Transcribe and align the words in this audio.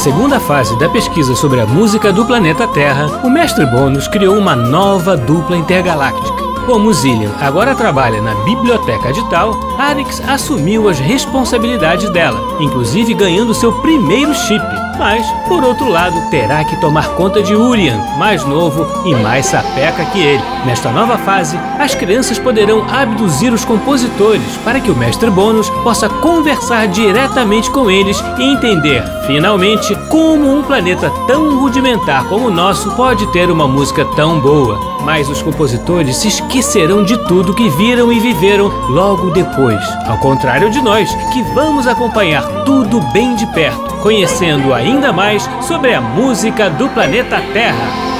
Na 0.00 0.04
segunda 0.04 0.40
fase 0.40 0.78
da 0.78 0.88
pesquisa 0.88 1.34
sobre 1.36 1.60
a 1.60 1.66
música 1.66 2.10
do 2.10 2.24
planeta 2.24 2.66
Terra, 2.66 3.20
o 3.22 3.28
mestre 3.28 3.66
Bônus 3.66 4.08
criou 4.08 4.34
uma 4.38 4.56
nova 4.56 5.14
dupla 5.14 5.58
intergaláctica. 5.58 6.42
Como 6.64 6.90
Zillian 6.90 7.30
agora 7.38 7.74
trabalha 7.74 8.22
na 8.22 8.34
biblioteca 8.36 9.12
de 9.12 9.22
Tal, 9.28 9.52
Arix 9.78 10.22
assumiu 10.26 10.88
as 10.88 10.98
responsabilidades 10.98 12.08
dela, 12.14 12.40
inclusive 12.62 13.12
ganhando 13.12 13.52
seu 13.52 13.74
primeiro 13.82 14.32
chip. 14.32 14.64
Mas, 14.98 15.26
por 15.48 15.64
outro 15.64 15.88
lado, 15.88 16.30
terá 16.30 16.62
que 16.64 16.80
tomar 16.80 17.08
conta 17.14 17.42
de 17.42 17.54
Urian, 17.54 17.98
mais 18.18 18.44
novo 18.44 18.86
e 19.06 19.14
mais 19.14 19.46
sapeca 19.46 20.04
que 20.06 20.18
ele. 20.18 20.42
Nesta 20.64 20.90
nova 20.90 21.16
fase, 21.18 21.58
as 21.78 21.94
crianças 21.94 22.38
poderão 22.38 22.86
abduzir 22.90 23.52
os 23.52 23.64
compositores 23.64 24.56
para 24.64 24.80
que 24.80 24.90
o 24.90 24.96
mestre 24.96 25.30
Bônus 25.30 25.70
possa 25.82 26.08
conversar 26.08 26.88
diretamente 26.88 27.70
com 27.70 27.90
eles 27.90 28.22
e 28.38 28.42
entender, 28.42 29.02
finalmente, 29.26 29.94
como 30.08 30.54
um 30.54 30.62
planeta 30.62 31.10
tão 31.26 31.58
rudimentar 31.58 32.24
como 32.24 32.46
o 32.46 32.50
nosso 32.50 32.90
pode 32.92 33.26
ter 33.28 33.50
uma 33.50 33.66
música 33.66 34.04
tão 34.16 34.40
boa. 34.40 34.78
Mas 35.02 35.28
os 35.28 35.40
compositores 35.40 36.16
se 36.16 36.28
esquecerão 36.28 37.02
de 37.02 37.16
tudo 37.26 37.54
que 37.54 37.68
viram 37.70 38.12
e 38.12 38.20
viveram 38.20 38.68
logo 38.90 39.30
depois. 39.30 39.80
Ao 40.06 40.18
contrário 40.18 40.70
de 40.70 40.80
nós, 40.80 41.12
que 41.32 41.42
vamos 41.54 41.86
acompanhar 41.86 42.42
tudo 42.64 43.00
bem 43.12 43.34
de 43.34 43.46
perto, 43.46 43.94
conhecendo 43.96 44.74
ainda 44.90 45.12
mais 45.12 45.48
sobre 45.62 45.94
a 45.94 46.00
música 46.00 46.68
do 46.68 46.88
planeta 46.88 47.40
Terra. 47.52 48.10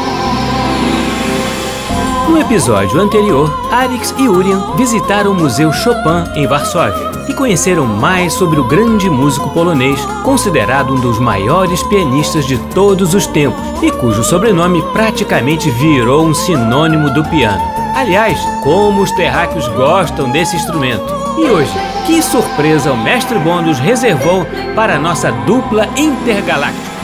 No 2.28 2.38
episódio 2.38 3.00
anterior, 3.00 3.52
Alex 3.72 4.14
e 4.16 4.28
Urian 4.28 4.76
visitaram 4.76 5.32
o 5.32 5.34
Museu 5.34 5.72
Chopin 5.72 6.30
em 6.36 6.46
Varsóvia 6.46 7.10
e 7.28 7.34
conheceram 7.34 7.86
mais 7.86 8.32
sobre 8.34 8.60
o 8.60 8.64
grande 8.64 9.10
músico 9.10 9.50
polonês, 9.50 10.00
considerado 10.22 10.94
um 10.94 11.00
dos 11.00 11.18
maiores 11.18 11.82
pianistas 11.82 12.46
de 12.46 12.56
todos 12.72 13.14
os 13.14 13.26
tempos 13.26 13.60
e 13.82 13.91
cujo 13.91 14.22
sobrenome 14.22 14.80
praticamente 14.92 15.68
virou 15.70 16.24
um 16.24 16.32
sinônimo 16.32 17.10
do 17.10 17.24
piano. 17.24 17.62
Aliás, 17.96 18.38
como 18.62 19.02
os 19.02 19.10
terráqueos 19.10 19.66
gostam 19.68 20.30
desse 20.30 20.54
instrumento. 20.54 21.12
E 21.36 21.50
hoje, 21.50 21.72
que 22.06 22.22
surpresa 22.22 22.92
o 22.92 22.96
mestre 22.96 23.38
Bondus 23.38 23.78
reservou 23.78 24.46
para 24.74 24.96
a 24.96 24.98
nossa 24.98 25.30
dupla 25.30 25.86
intergaláctica? 25.96 27.00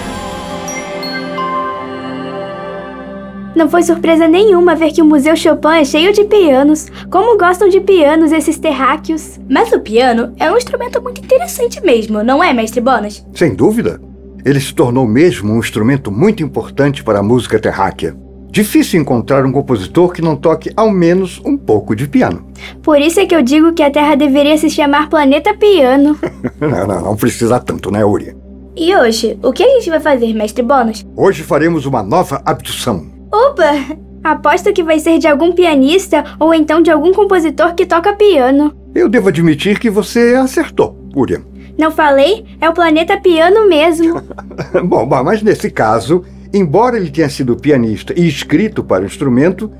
Não 3.55 3.71
foi 3.71 3.83
surpresa 3.83 4.29
nenhuma 4.29 4.75
ver 4.75 4.93
que 4.93 5.01
o 5.01 5.05
Museu 5.05 5.35
Chopin 5.35 5.79
é 5.81 5.85
cheio 5.85 6.13
de 6.13 6.25
pianos. 6.25 6.89
Como 7.11 7.39
gostam 7.39 7.71
de 7.71 7.81
pianos 7.81 8.31
esses 8.31 8.59
terráqueos. 8.59 9.41
Mas 9.49 9.73
o 9.73 9.81
piano 9.81 10.35
é 10.39 10.53
um 10.53 10.59
instrumento 10.59 11.01
muito 11.03 11.23
interessante 11.23 11.81
mesmo, 11.81 12.23
não 12.23 12.45
é, 12.45 12.53
mestre 12.53 12.83
Bonas? 12.83 13.25
Sem 13.35 13.55
dúvida. 13.55 13.99
Ele 14.45 14.61
se 14.61 14.75
tornou 14.75 15.07
mesmo 15.07 15.55
um 15.55 15.59
instrumento 15.59 16.11
muito 16.11 16.43
importante 16.43 17.03
para 17.03 17.21
a 17.21 17.23
música 17.23 17.59
terráquea. 17.59 18.15
Difícil 18.57 18.99
encontrar 18.99 19.45
um 19.45 19.53
compositor 19.53 20.11
que 20.11 20.23
não 20.23 20.35
toque 20.35 20.73
ao 20.75 20.91
menos 20.91 21.39
um 21.45 21.59
pouco 21.59 21.95
de 21.95 22.09
piano. 22.09 22.47
Por 22.83 22.99
isso 22.99 23.21
é 23.21 23.27
que 23.27 23.37
eu 23.37 23.43
digo 23.43 23.75
que 23.75 23.83
a 23.83 23.91
Terra 23.91 24.15
deveria 24.15 24.57
se 24.57 24.71
chamar 24.71 25.11
Planeta 25.11 25.53
Piano. 25.53 26.19
não, 26.59 26.87
não, 26.87 27.03
não 27.03 27.17
precisa 27.17 27.61
tanto, 27.61 27.91
né, 27.91 28.03
Uri? 28.03 28.35
E 28.75 28.97
hoje, 28.97 29.39
o 29.43 29.53
que 29.53 29.63
a 29.63 29.69
gente 29.69 29.91
vai 29.91 30.01
fazer, 30.01 30.33
mestre 30.33 30.63
Bônus? 30.63 31.05
Hoje 31.15 31.43
faremos 31.43 31.85
uma 31.85 32.03
nova 32.03 32.41
abdução. 32.47 33.07
Opa! 33.31 33.99
Aposto 34.25 34.73
que 34.73 34.83
vai 34.83 35.01
ser 35.01 35.19
de 35.19 35.29
algum 35.29 35.53
pianista 35.53 36.25
ou 36.41 36.55
então 36.55 36.81
de 36.81 36.91
algum 36.91 37.13
compositor 37.13 37.75
que 37.75 37.85
toca 37.85 38.15
piano. 38.15 38.75
Eu 38.95 39.07
devo 39.07 39.29
admitir 39.29 39.79
que 39.79 39.91
você 39.91 40.35
acertou, 40.35 40.97
Urian. 41.15 41.43
Não 41.79 41.91
falei? 41.91 42.47
É 42.59 42.71
o 42.71 42.73
planeta 42.73 43.19
piano 43.19 43.69
mesmo. 43.69 44.23
Bom, 44.83 45.05
mas 45.05 45.43
nesse 45.43 45.71
caso, 45.71 46.25
embora 46.53 46.97
ele 46.97 47.11
tenha 47.11 47.29
sido 47.29 47.57
pianista 47.57 48.13
e 48.17 48.27
escrito 48.27 48.83
para 48.83 49.03
o 49.03 49.07
instrumento, 49.07 49.71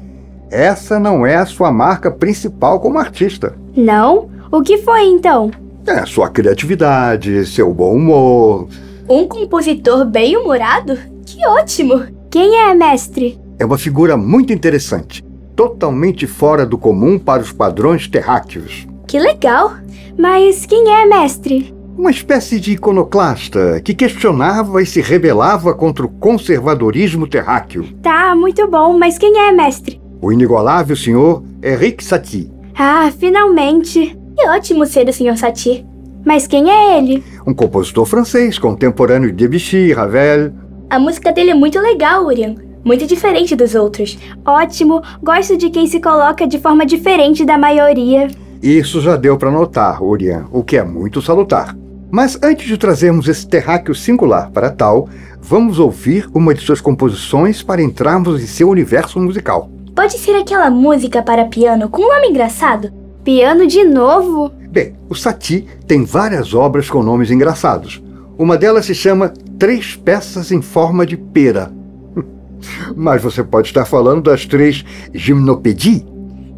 essa 0.51 0.99
não 0.99 1.27
é 1.27 1.37
a 1.37 1.47
sua 1.47 1.73
marca 1.73 2.11
principal 2.11 2.81
como 2.81 2.99
artista. 2.99 3.57
Não? 3.77 4.29
O 4.51 4.63
que 4.63 4.79
foi 4.79 5.05
então? 5.05 5.51
É 5.87 6.05
sua 6.07 6.29
criatividade, 6.29 7.47
seu 7.47 7.73
bom 7.73 7.95
humor. 7.95 8.69
Um 9.09 9.27
compositor 9.27 10.05
bem-humorado? 10.05 10.99
Que 11.25 11.47
ótimo! 11.47 12.05
Quem 12.31 12.57
é, 12.57 12.75
mestre? 12.75 13.39
É 13.59 13.65
uma 13.65 13.79
figura 13.79 14.17
muito 14.17 14.53
interessante, 14.53 15.25
totalmente 15.55 16.27
fora 16.27 16.67
do 16.67 16.77
comum 16.77 17.19
para 17.19 17.43
os 17.43 17.53
padrões 17.53 18.09
terráqueos. 18.09 18.87
Que 19.07 19.19
legal! 19.19 19.75
Mas 20.19 20.67
quem 20.67 20.91
é, 20.91 21.07
mestre? 21.07 21.76
Uma 21.97 22.11
espécie 22.11 22.61
de 22.61 22.73
iconoclasta 22.73 23.81
que 23.81 23.95
questionava 23.95 24.83
e 24.83 24.87
se 24.87 25.01
rebelava 25.01 25.73
contra 25.73 26.05
o 26.05 26.09
conservadorismo 26.11 27.27
terráqueo. 27.27 27.89
Tá, 28.03 28.35
muito 28.37 28.69
bom, 28.69 28.99
mas 28.99 29.17
quem 29.17 29.39
é, 29.39 29.51
mestre? 29.51 29.99
O 30.21 30.31
inigualável 30.31 30.95
senhor 30.95 31.43
Henrique 31.63 32.05
Satie. 32.05 32.53
Ah, 32.79 33.11
finalmente! 33.19 34.15
Que 34.37 34.47
ótimo 34.49 34.85
ser 34.85 35.09
o 35.09 35.13
senhor 35.13 35.39
Satie. 35.39 35.87
Mas 36.23 36.47
quem 36.47 36.71
é 36.71 36.99
ele? 36.99 37.25
Um 37.47 37.55
compositor 37.55 38.05
francês, 38.05 38.59
contemporâneo 38.59 39.31
de 39.33 39.37
Debussy, 39.37 39.93
Ravel. 39.93 40.53
A 40.91 40.99
música 40.99 41.33
dele 41.33 41.53
é 41.53 41.55
muito 41.55 41.81
legal, 41.81 42.27
Urian 42.27 42.67
muito 42.85 43.05
diferente 43.05 43.57
dos 43.57 43.75
outros. 43.75 44.17
Ótimo, 44.45 45.03
gosto 45.21 45.57
de 45.57 45.71
quem 45.71 45.89
se 45.89 45.99
coloca 45.99 46.47
de 46.47 46.61
forma 46.61 46.87
diferente 46.87 47.45
da 47.45 47.59
maioria. 47.59 48.29
Isso 48.63 49.01
já 49.01 49.17
deu 49.17 49.37
para 49.37 49.51
notar, 49.51 50.01
Urian, 50.01 50.47
o 50.53 50.63
que 50.63 50.77
é 50.77 50.85
muito 50.85 51.21
salutar. 51.21 51.77
Mas 52.17 52.39
antes 52.43 52.67
de 52.67 52.79
trazermos 52.79 53.29
esse 53.29 53.47
terráqueo 53.47 53.95
singular 53.95 54.51
para 54.51 54.71
tal, 54.71 55.07
vamos 55.39 55.79
ouvir 55.79 56.27
uma 56.33 56.55
de 56.55 56.63
suas 56.63 56.81
composições 56.81 57.63
para 57.63 57.83
entrarmos 57.83 58.43
em 58.43 58.47
seu 58.47 58.71
universo 58.71 59.21
musical. 59.21 59.71
Pode 59.95 60.15
ser 60.15 60.35
aquela 60.35 60.71
música 60.71 61.23
para 61.23 61.45
piano 61.45 61.91
com 61.91 62.01
um 62.01 62.09
nome 62.09 62.29
engraçado? 62.29 62.91
Piano 63.23 63.67
de 63.67 63.85
novo? 63.85 64.51
Bem, 64.71 64.95
o 65.11 65.15
Satie 65.15 65.67
tem 65.87 66.07
várias 66.07 66.55
obras 66.55 66.89
com 66.89 67.03
nomes 67.03 67.31
engraçados. 67.31 68.03
Uma 68.39 68.57
delas 68.57 68.87
se 68.87 68.95
chama 68.95 69.35
Três 69.59 69.95
Peças 69.95 70.51
em 70.51 70.63
Forma 70.63 71.05
de 71.05 71.19
Pera, 71.19 71.71
mas 72.97 73.21
você 73.21 73.45
pode 73.45 73.69
estar 73.69 73.85
falando 73.85 74.23
das 74.23 74.47
três 74.47 74.83
gimnopédies? 75.13 76.03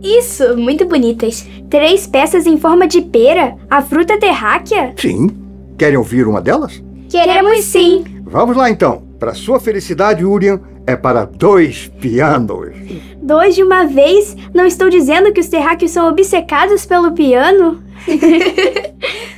Isso, 0.00 0.56
muito 0.56 0.86
bonitas. 0.86 1.44
Três 1.68 2.06
peças 2.06 2.46
em 2.46 2.56
forma 2.56 2.86
de 2.86 3.02
pera? 3.02 3.56
A 3.68 3.82
fruta 3.82 4.16
terráquea? 4.16 4.94
Sim. 4.96 5.47
Querem 5.78 5.96
ouvir 5.96 6.26
uma 6.26 6.40
delas? 6.40 6.82
Queremos 7.08 7.60
sim. 7.62 8.04
Vamos 8.24 8.56
lá 8.56 8.68
então. 8.68 9.06
Para 9.18 9.32
sua 9.32 9.60
felicidade, 9.60 10.24
Urian, 10.24 10.60
é 10.84 10.96
para 10.96 11.24
dois 11.24 11.86
pianos. 12.00 12.74
Dois 13.22 13.54
de 13.54 13.62
uma 13.62 13.84
vez? 13.84 14.36
Não 14.52 14.66
estou 14.66 14.90
dizendo 14.90 15.32
que 15.32 15.40
os 15.40 15.46
terráqueos 15.48 15.92
são 15.92 16.08
obcecados 16.08 16.84
pelo 16.84 17.12
piano? 17.12 17.82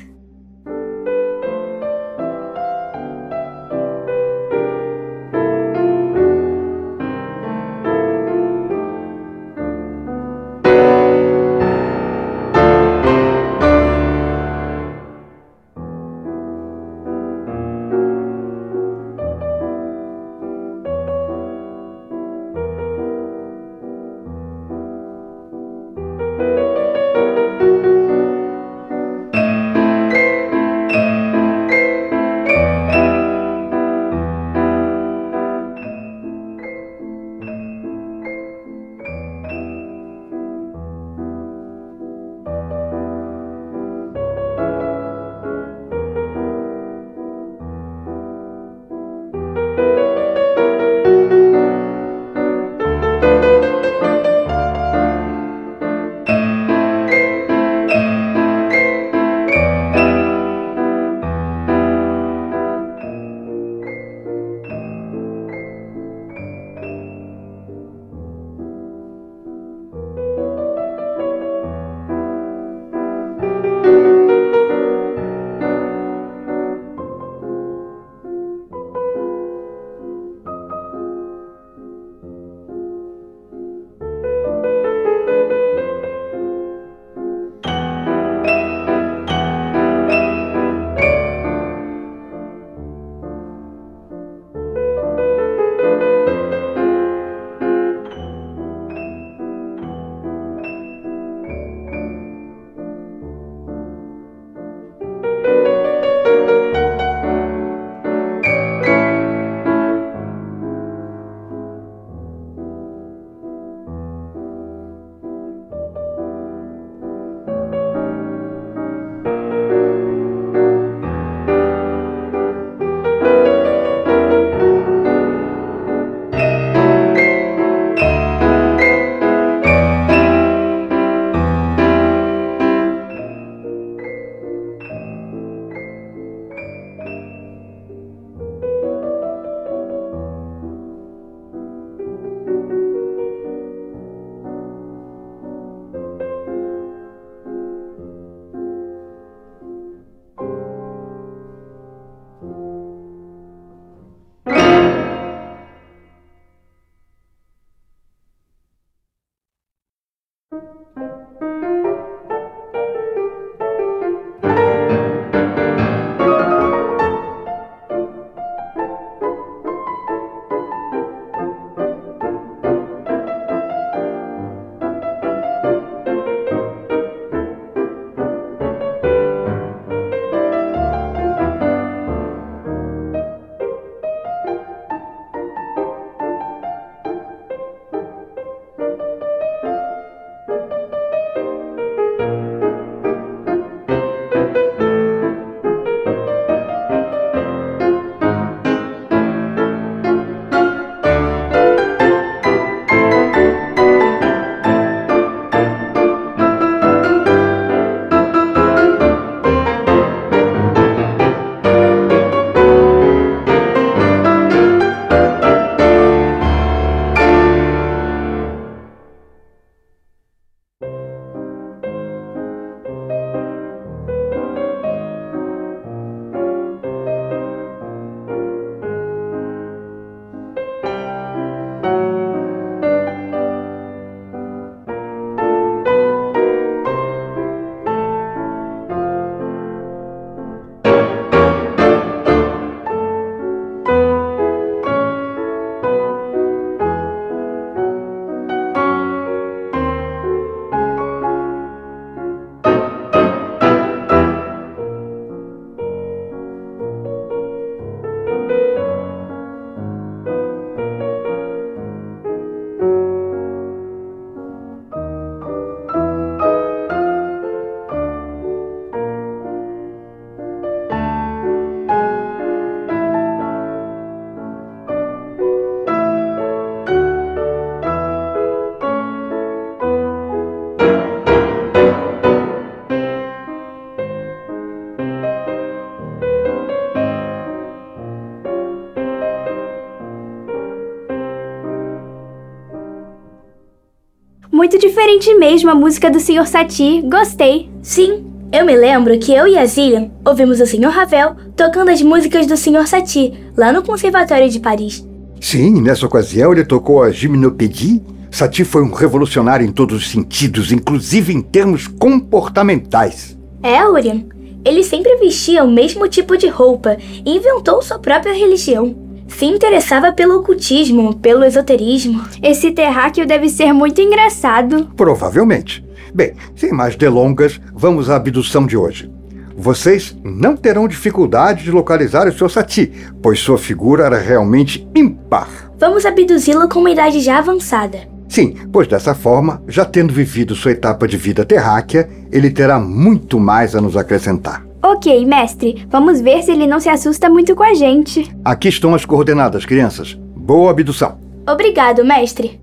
Muito 294.60 294.78
diferente 294.78 295.34
mesmo 295.36 295.70
a 295.70 295.74
música 295.74 296.10
do 296.10 296.20
Sr. 296.20 296.46
Satie. 296.46 297.00
Gostei. 297.00 297.70
Sim, 297.82 298.26
eu 298.52 298.66
me 298.66 298.76
lembro 298.76 299.18
que 299.18 299.32
eu 299.32 299.48
e 299.48 299.56
a 299.56 299.64
Zillian 299.64 300.10
ouvimos 300.22 300.60
o 300.60 300.66
Sr. 300.66 300.90
Ravel 300.90 301.34
tocando 301.56 301.88
as 301.88 302.02
músicas 302.02 302.46
do 302.46 302.58
Sr. 302.58 302.86
Satie 302.86 303.32
lá 303.56 303.72
no 303.72 303.82
Conservatório 303.82 304.50
de 304.50 304.60
Paris. 304.60 305.02
Sim, 305.40 305.80
nessa 305.80 306.04
ocasião 306.04 306.52
ele 306.52 306.62
tocou 306.62 307.02
a 307.02 307.10
Gymnopédie. 307.10 308.02
Satie 308.30 308.66
foi 308.66 308.82
um 308.82 308.92
revolucionário 308.92 309.66
em 309.66 309.72
todos 309.72 309.96
os 309.96 310.10
sentidos, 310.10 310.70
inclusive 310.70 311.32
em 311.32 311.40
termos 311.40 311.88
comportamentais. 311.88 313.38
É, 313.62 313.82
Urian. 313.88 314.26
Ele 314.62 314.84
sempre 314.84 315.16
vestia 315.16 315.64
o 315.64 315.70
mesmo 315.70 316.06
tipo 316.06 316.36
de 316.36 316.48
roupa 316.48 316.98
e 317.24 317.34
inventou 317.34 317.80
sua 317.80 317.98
própria 317.98 318.34
religião. 318.34 318.94
Se 319.36 319.46
interessava 319.46 320.12
pelo 320.12 320.38
ocultismo, 320.38 321.16
pelo 321.16 321.44
esoterismo. 321.44 322.22
Esse 322.42 322.70
terráqueo 322.72 323.26
deve 323.26 323.48
ser 323.48 323.72
muito 323.72 324.00
engraçado. 324.00 324.90
Provavelmente. 324.96 325.84
Bem, 326.14 326.34
sem 326.54 326.72
mais 326.72 326.96
delongas, 326.96 327.60
vamos 327.72 328.10
à 328.10 328.16
abdução 328.16 328.66
de 328.66 328.76
hoje. 328.76 329.10
Vocês 329.56 330.16
não 330.24 330.56
terão 330.56 330.88
dificuldade 330.88 331.64
de 331.64 331.70
localizar 331.70 332.26
o 332.26 332.32
Sr. 332.32 332.50
Sati, 332.50 332.92
pois 333.22 333.40
sua 333.40 333.58
figura 333.58 334.04
era 334.04 334.18
realmente 334.18 334.86
impar. 334.94 335.48
Vamos 335.78 336.04
abduzi-lo 336.04 336.68
com 336.68 336.80
uma 336.80 336.90
idade 336.90 337.20
já 337.20 337.38
avançada. 337.38 338.08
Sim, 338.28 338.54
pois 338.72 338.86
dessa 338.86 339.14
forma, 339.14 339.62
já 339.66 339.84
tendo 339.84 340.14
vivido 340.14 340.54
sua 340.54 340.70
etapa 340.70 341.06
de 341.08 341.16
vida 341.16 341.44
terráquea, 341.44 342.08
ele 342.30 342.50
terá 342.50 342.78
muito 342.78 343.40
mais 343.40 343.74
a 343.74 343.80
nos 343.80 343.96
acrescentar. 343.96 344.69
Ok, 344.82 345.26
mestre. 345.26 345.86
Vamos 345.90 346.20
ver 346.20 346.42
se 346.42 346.50
ele 346.52 346.66
não 346.66 346.80
se 346.80 346.88
assusta 346.88 347.28
muito 347.28 347.54
com 347.54 347.62
a 347.62 347.74
gente. 347.74 348.30
Aqui 348.44 348.68
estão 348.68 348.94
as 348.94 349.04
coordenadas, 349.04 349.66
crianças. 349.66 350.18
Boa 350.34 350.70
abdução. 350.70 351.18
Obrigado, 351.46 352.04
mestre. 352.04 352.60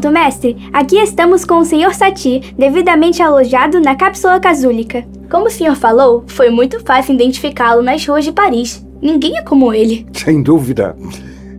Pronto, 0.00 0.14
mestre. 0.14 0.56
Aqui 0.72 0.96
estamos 0.96 1.44
com 1.44 1.58
o 1.58 1.64
Sr. 1.64 1.94
Sati, 1.94 2.54
devidamente 2.56 3.22
alojado 3.22 3.78
na 3.80 3.94
cápsula 3.94 4.40
casúlica. 4.40 5.04
Como 5.30 5.46
o 5.46 5.50
senhor 5.50 5.76
falou, 5.76 6.24
foi 6.26 6.48
muito 6.48 6.80
fácil 6.80 7.14
identificá-lo 7.14 7.82
nas 7.82 8.06
ruas 8.06 8.24
de 8.24 8.32
Paris. 8.32 8.82
Ninguém 9.02 9.36
é 9.36 9.42
como 9.42 9.74
ele. 9.74 10.06
Sem 10.16 10.42
dúvida. 10.42 10.96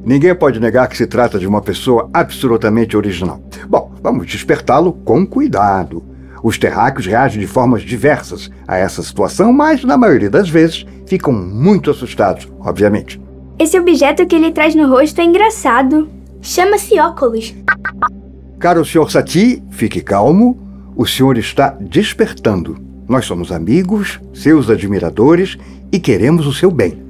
Ninguém 0.04 0.34
pode 0.34 0.60
negar 0.60 0.88
que 0.88 0.98
se 0.98 1.06
trata 1.06 1.38
de 1.38 1.46
uma 1.46 1.62
pessoa 1.62 2.10
absolutamente 2.12 2.98
original. 2.98 3.40
Bom, 3.68 3.92
vamos 4.02 4.26
despertá-lo 4.26 4.94
com 5.06 5.24
cuidado. 5.24 6.04
Os 6.42 6.58
terráqueos 6.58 7.06
reagem 7.06 7.40
de 7.40 7.46
formas 7.46 7.84
diversas 7.84 8.50
a 8.68 8.76
essa 8.76 9.04
situação, 9.04 9.54
mas 9.54 9.84
na 9.84 9.98
maioria 10.00 10.32
das 10.32 10.50
vezes 10.50 10.84
ficam 11.06 11.32
muito 11.32 11.92
assustados, 11.92 12.48
obviamente. 12.60 13.22
Esse 13.60 13.80
objeto 13.80 14.26
que 14.26 14.36
ele 14.36 14.52
traz 14.52 14.74
no 14.74 14.90
rosto 14.90 15.22
é 15.22 15.26
engraçado. 15.26 16.10
Chama-se 16.42 17.00
óculos. 17.00 17.54
Caro 18.62 18.86
Sr. 18.86 19.10
Sati, 19.10 19.64
fique 19.72 20.02
calmo. 20.02 20.56
O 20.96 21.04
senhor 21.08 21.36
está 21.36 21.76
despertando. 21.82 22.78
Nós 23.10 23.26
somos 23.26 23.52
amigos, 23.52 24.20
seus 24.36 24.70
admiradores 24.70 25.58
e 25.92 25.98
queremos 25.98 26.46
o 26.46 26.54
seu 26.54 26.70
bem. 26.70 27.02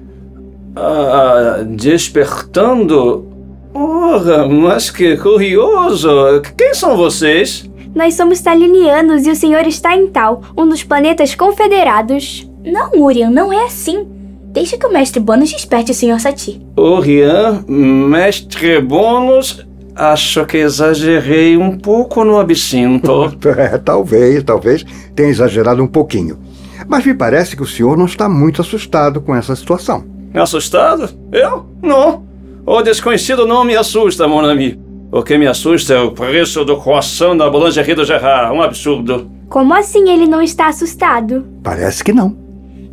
Ah, 0.78 1.66
despertando? 1.68 3.28
Ora, 3.74 4.48
mas 4.48 4.90
que 4.90 5.18
curioso! 5.18 6.42
Quem 6.58 6.74
são 6.74 6.96
vocês? 6.96 7.70
Nós 7.94 8.14
somos 8.14 8.40
talinianos 8.40 9.28
e 9.28 9.32
o 9.32 9.36
senhor 9.36 9.68
está 9.68 9.94
em 9.94 10.08
Tal, 10.08 10.42
um 10.58 10.66
dos 10.66 10.86
planetas 10.86 11.36
confederados. 11.36 12.50
Não, 12.64 12.92
Urian, 13.04 13.30
não 13.30 13.52
é 13.52 13.66
assim. 13.66 14.08
Deixa 14.54 14.78
que 14.78 14.88
o 14.88 14.94
mestre 14.94 15.20
Bônus 15.20 15.52
desperte 15.52 15.92
o 15.92 15.94
Sr. 15.94 16.20
Sati. 16.22 16.62
Orian, 16.78 17.66
mestre 17.68 18.80
Bônus, 18.80 19.66
acho 20.02 20.46
que 20.48 20.58
exagerei 20.58 21.56
um 21.56 21.78
pouco 21.78 22.24
no 22.24 22.40
absinto. 22.40 23.32
É, 23.62 23.78
talvez, 23.78 24.44
talvez 24.44 24.86
tenha 25.16 25.30
exagerado 25.30 25.84
um 25.84 25.88
pouquinho. 25.88 26.40
Mas 26.88 27.06
me 27.06 27.14
parece 27.14 27.56
que 27.56 27.62
o 27.62 27.68
senhor 27.68 27.98
não 27.98 28.06
está 28.06 28.28
muito 28.28 28.62
assustado 28.62 29.22
com 29.22 29.36
essa 29.36 29.56
situação. 29.56 30.04
Assustado? 30.34 31.10
Eu? 31.32 31.66
Não. 31.82 32.24
O 32.66 32.82
desconhecido 32.82 33.46
não 33.46 33.64
me 33.64 33.76
assusta, 33.76 34.28
mon 34.28 34.46
ami. 34.46 34.80
O 35.12 35.22
que 35.22 35.38
me 35.38 35.46
assusta 35.46 35.94
é 35.94 36.00
o 36.00 36.12
preço 36.12 36.64
do 36.64 36.78
croissant 36.78 37.38
da 37.38 37.50
boulangerie 37.50 37.94
do 37.94 38.06
Gerard. 38.06 38.56
Um 38.56 38.62
absurdo. 38.62 39.30
Como 39.50 39.74
assim 39.74 40.10
ele 40.10 40.26
não 40.26 40.42
está 40.42 40.68
assustado? 40.68 41.46
Parece 41.62 42.04
que 42.04 42.14
não. 42.14 42.36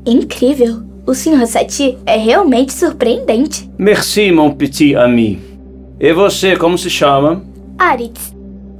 Incrível. 0.04 0.82
O 1.06 1.14
Sr. 1.14 1.46
Sati 1.46 1.96
é 2.04 2.16
realmente 2.18 2.72
surpreendente. 2.72 3.70
Merci, 3.78 4.30
mon 4.30 4.52
petit 4.52 4.94
ami. 4.94 5.48
E 6.00 6.12
você, 6.12 6.57
como 6.57 6.78
se 6.78 6.88
chama? 6.88 7.43
Aritz, 7.76 8.33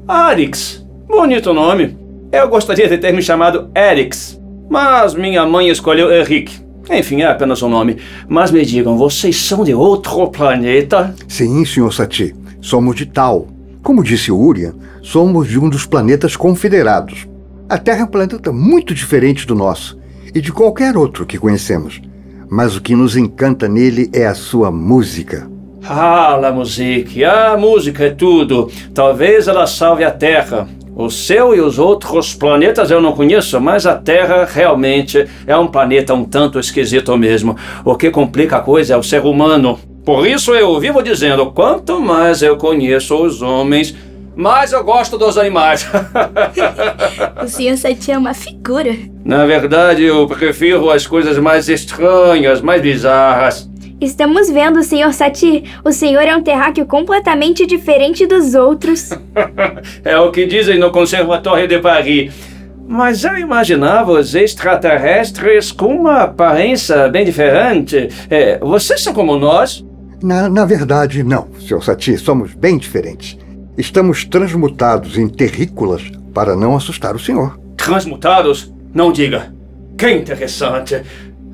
Arix. 0.07 0.87
Bonito 1.09 1.53
nome. 1.53 1.99
Eu 2.31 2.49
gostaria 2.49 2.89
de 2.89 2.97
ter 2.97 3.13
me 3.13 3.21
chamado 3.21 3.69
Erix, 3.75 4.41
mas 4.71 5.15
minha 5.15 5.45
mãe 5.45 5.69
escolheu 5.69 6.13
Henrique. 6.13 6.61
Enfim, 6.89 7.23
é 7.23 7.27
apenas 7.27 7.61
um 7.61 7.69
nome. 7.69 7.97
Mas 8.29 8.53
me 8.53 8.65
digam, 8.65 8.97
vocês 8.97 9.37
são 9.37 9.65
de 9.65 9.75
outro 9.75 10.29
planeta? 10.29 11.13
Sim, 11.27 11.65
Sr. 11.65 11.93
Sati. 11.93 12.37
Somos 12.61 12.95
de 12.95 13.07
Tal. 13.07 13.49
Como 13.83 14.05
disse 14.05 14.31
Urian, 14.31 14.75
somos 15.03 15.49
de 15.49 15.59
um 15.59 15.69
dos 15.69 15.85
planetas 15.87 16.37
confederados. 16.37 17.27
A 17.69 17.79
Terra 17.79 18.03
é 18.03 18.05
um 18.05 18.09
planeta 18.09 18.53
muito 18.53 18.95
diferente 18.95 19.45
do 19.45 19.57
nosso 19.57 19.99
e 20.33 20.41
de 20.41 20.53
qualquer 20.53 20.97
outro 20.97 21.27
que 21.27 21.37
conhecemos. 21.37 22.01
Mas 22.49 22.77
o 22.77 22.81
que 22.81 22.95
nos 22.95 23.17
encanta 23.17 23.67
nele 23.67 24.09
é 24.13 24.25
a 24.27 24.35
sua 24.35 24.71
música. 24.71 25.58
Ah, 25.91 26.37
la 26.37 26.53
musique. 26.53 27.25
A 27.25 27.57
música 27.57 28.05
é 28.05 28.11
tudo. 28.11 28.71
Talvez 28.93 29.49
ela 29.49 29.67
salve 29.67 30.05
a 30.05 30.11
Terra. 30.11 30.69
O 30.95 31.09
céu 31.09 31.55
e 31.55 31.61
os 31.63 31.79
outros 31.79 32.35
planetas 32.35 32.91
eu 32.91 33.01
não 33.01 33.13
conheço, 33.13 33.59
mas 33.59 33.87
a 33.87 33.95
Terra 33.95 34.45
realmente 34.45 35.27
é 35.47 35.57
um 35.57 35.67
planeta 35.67 36.13
um 36.13 36.25
tanto 36.25 36.59
esquisito 36.59 37.17
mesmo. 37.17 37.57
O 37.87 37.95
que 37.95 38.11
complica 38.11 38.59
a 38.59 38.61
coisa 38.61 38.93
é 38.93 38.97
o 38.99 39.03
ser 39.03 39.25
humano. 39.25 39.79
Por 40.05 40.27
isso 40.27 40.55
eu 40.55 40.79
vivo 40.79 41.03
dizendo: 41.03 41.53
quanto 41.53 41.99
mais 42.03 42.43
eu 42.43 42.59
conheço 42.59 43.17
os 43.25 43.41
homens, 43.41 43.97
mais 44.37 44.73
eu 44.73 44.85
gosto 44.85 45.17
dos 45.17 45.39
animais. 45.39 45.89
o 47.43 47.49
Sr. 47.49 47.79
Sati 47.79 48.13
é 48.13 48.19
uma 48.19 48.35
figura. 48.35 48.95
Na 49.25 49.47
verdade, 49.47 50.05
eu 50.05 50.27
prefiro 50.27 50.91
as 50.91 51.07
coisas 51.07 51.39
mais 51.39 51.67
estranhas, 51.67 52.61
mais 52.61 52.83
bizarras. 52.83 53.71
Estamos 54.01 54.49
vendo, 54.49 54.81
Sr. 54.83 55.13
Sati. 55.13 55.65
O 55.85 55.91
senhor 55.91 56.23
é 56.23 56.37
um 56.37 56.43
terráqueo 56.43 56.87
completamente 56.87 57.67
diferente 57.67 58.27
dos 58.27 58.55
outros. 58.55 59.11
é 60.05 60.17
o 60.19 60.31
que 60.31 60.47
dizem 60.47 60.79
no 60.79 60.93
Conservatório 60.93 61.67
de 61.67 61.79
Paris. 61.81 62.33
Mas 62.87 63.25
eu 63.25 63.37
imaginava 63.37 64.13
os 64.13 64.37
extraterrestres 64.37 65.73
com 65.73 65.97
uma 65.97 66.23
aparência 66.23 67.09
bem 67.09 67.25
diferente. 67.25 68.09
É, 68.31 68.59
vocês 68.61 69.03
são 69.03 69.13
como 69.13 69.37
nós? 69.37 69.85
Na, 70.23 70.49
na 70.49 70.65
verdade, 70.65 71.25
não, 71.25 71.49
Sr. 71.59 71.83
Sati. 71.83 72.17
Somos 72.19 72.55
bem 72.55 72.79
diferentes. 72.79 73.37
Estamos 73.77 74.25
transmutados 74.25 75.19
em 75.19 75.29
terrícolas 75.29 76.03
para 76.33 76.55
não 76.55 76.77
assustar 76.77 77.17
o 77.17 77.19
senhor. 77.19 77.59
Transmutados? 77.77 78.73
Não 78.95 79.11
diga. 79.11 79.53
Que 79.97 80.13
interessante. 80.13 81.03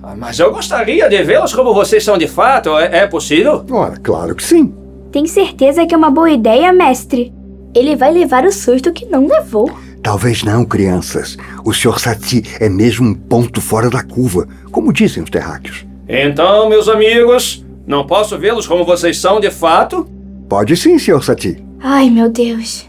Ah, 0.06 0.14
Mas 0.14 0.38
eu 0.38 0.52
gostaria 0.52 1.08
de 1.08 1.22
vê-los 1.22 1.54
como 1.54 1.72
vocês 1.72 2.04
são 2.04 2.18
de 2.18 2.28
fato. 2.28 2.76
É, 2.76 2.98
é 2.98 3.06
possível? 3.06 3.64
Ora, 3.70 3.96
claro 4.02 4.34
que 4.34 4.42
sim. 4.42 4.74
Tem 5.10 5.26
certeza 5.26 5.86
que 5.86 5.94
é 5.94 5.96
uma 5.96 6.10
boa 6.10 6.30
ideia, 6.30 6.72
mestre? 6.74 7.32
Ele 7.74 7.96
vai 7.96 8.12
levar 8.12 8.44
o 8.44 8.52
susto 8.52 8.92
que 8.92 9.06
não 9.06 9.26
levou. 9.26 9.70
Talvez 10.02 10.42
não, 10.42 10.62
crianças. 10.64 11.38
O 11.64 11.72
Sr. 11.72 11.98
Sati 11.98 12.42
é 12.60 12.68
mesmo 12.68 13.08
um 13.08 13.14
ponto 13.14 13.62
fora 13.62 13.88
da 13.88 14.02
curva, 14.02 14.46
como 14.70 14.92
dizem 14.92 15.22
os 15.22 15.30
terráqueos. 15.30 15.86
Então, 16.06 16.68
meus 16.68 16.86
amigos, 16.86 17.64
não 17.86 18.06
posso 18.06 18.36
vê-los 18.38 18.66
como 18.66 18.84
vocês 18.84 19.18
são 19.18 19.40
de 19.40 19.50
fato? 19.50 20.06
Pode 20.50 20.76
sim, 20.76 20.98
Sr. 20.98 21.22
Sati. 21.24 21.64
Ai, 21.80 22.10
meu 22.10 22.28
Deus. 22.28 22.86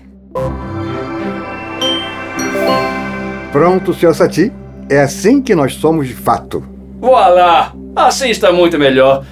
Pronto, 3.53 3.93
Sr. 3.93 4.13
Sati. 4.13 4.51
É 4.89 4.99
assim 4.99 5.41
que 5.41 5.55
nós 5.55 5.75
somos 5.75 6.07
de 6.07 6.13
fato. 6.13 6.74
Voilá! 7.05 7.71
Assim 7.95 8.31
está 8.31 8.51
muito 8.51 8.79
melhor. 8.79 9.23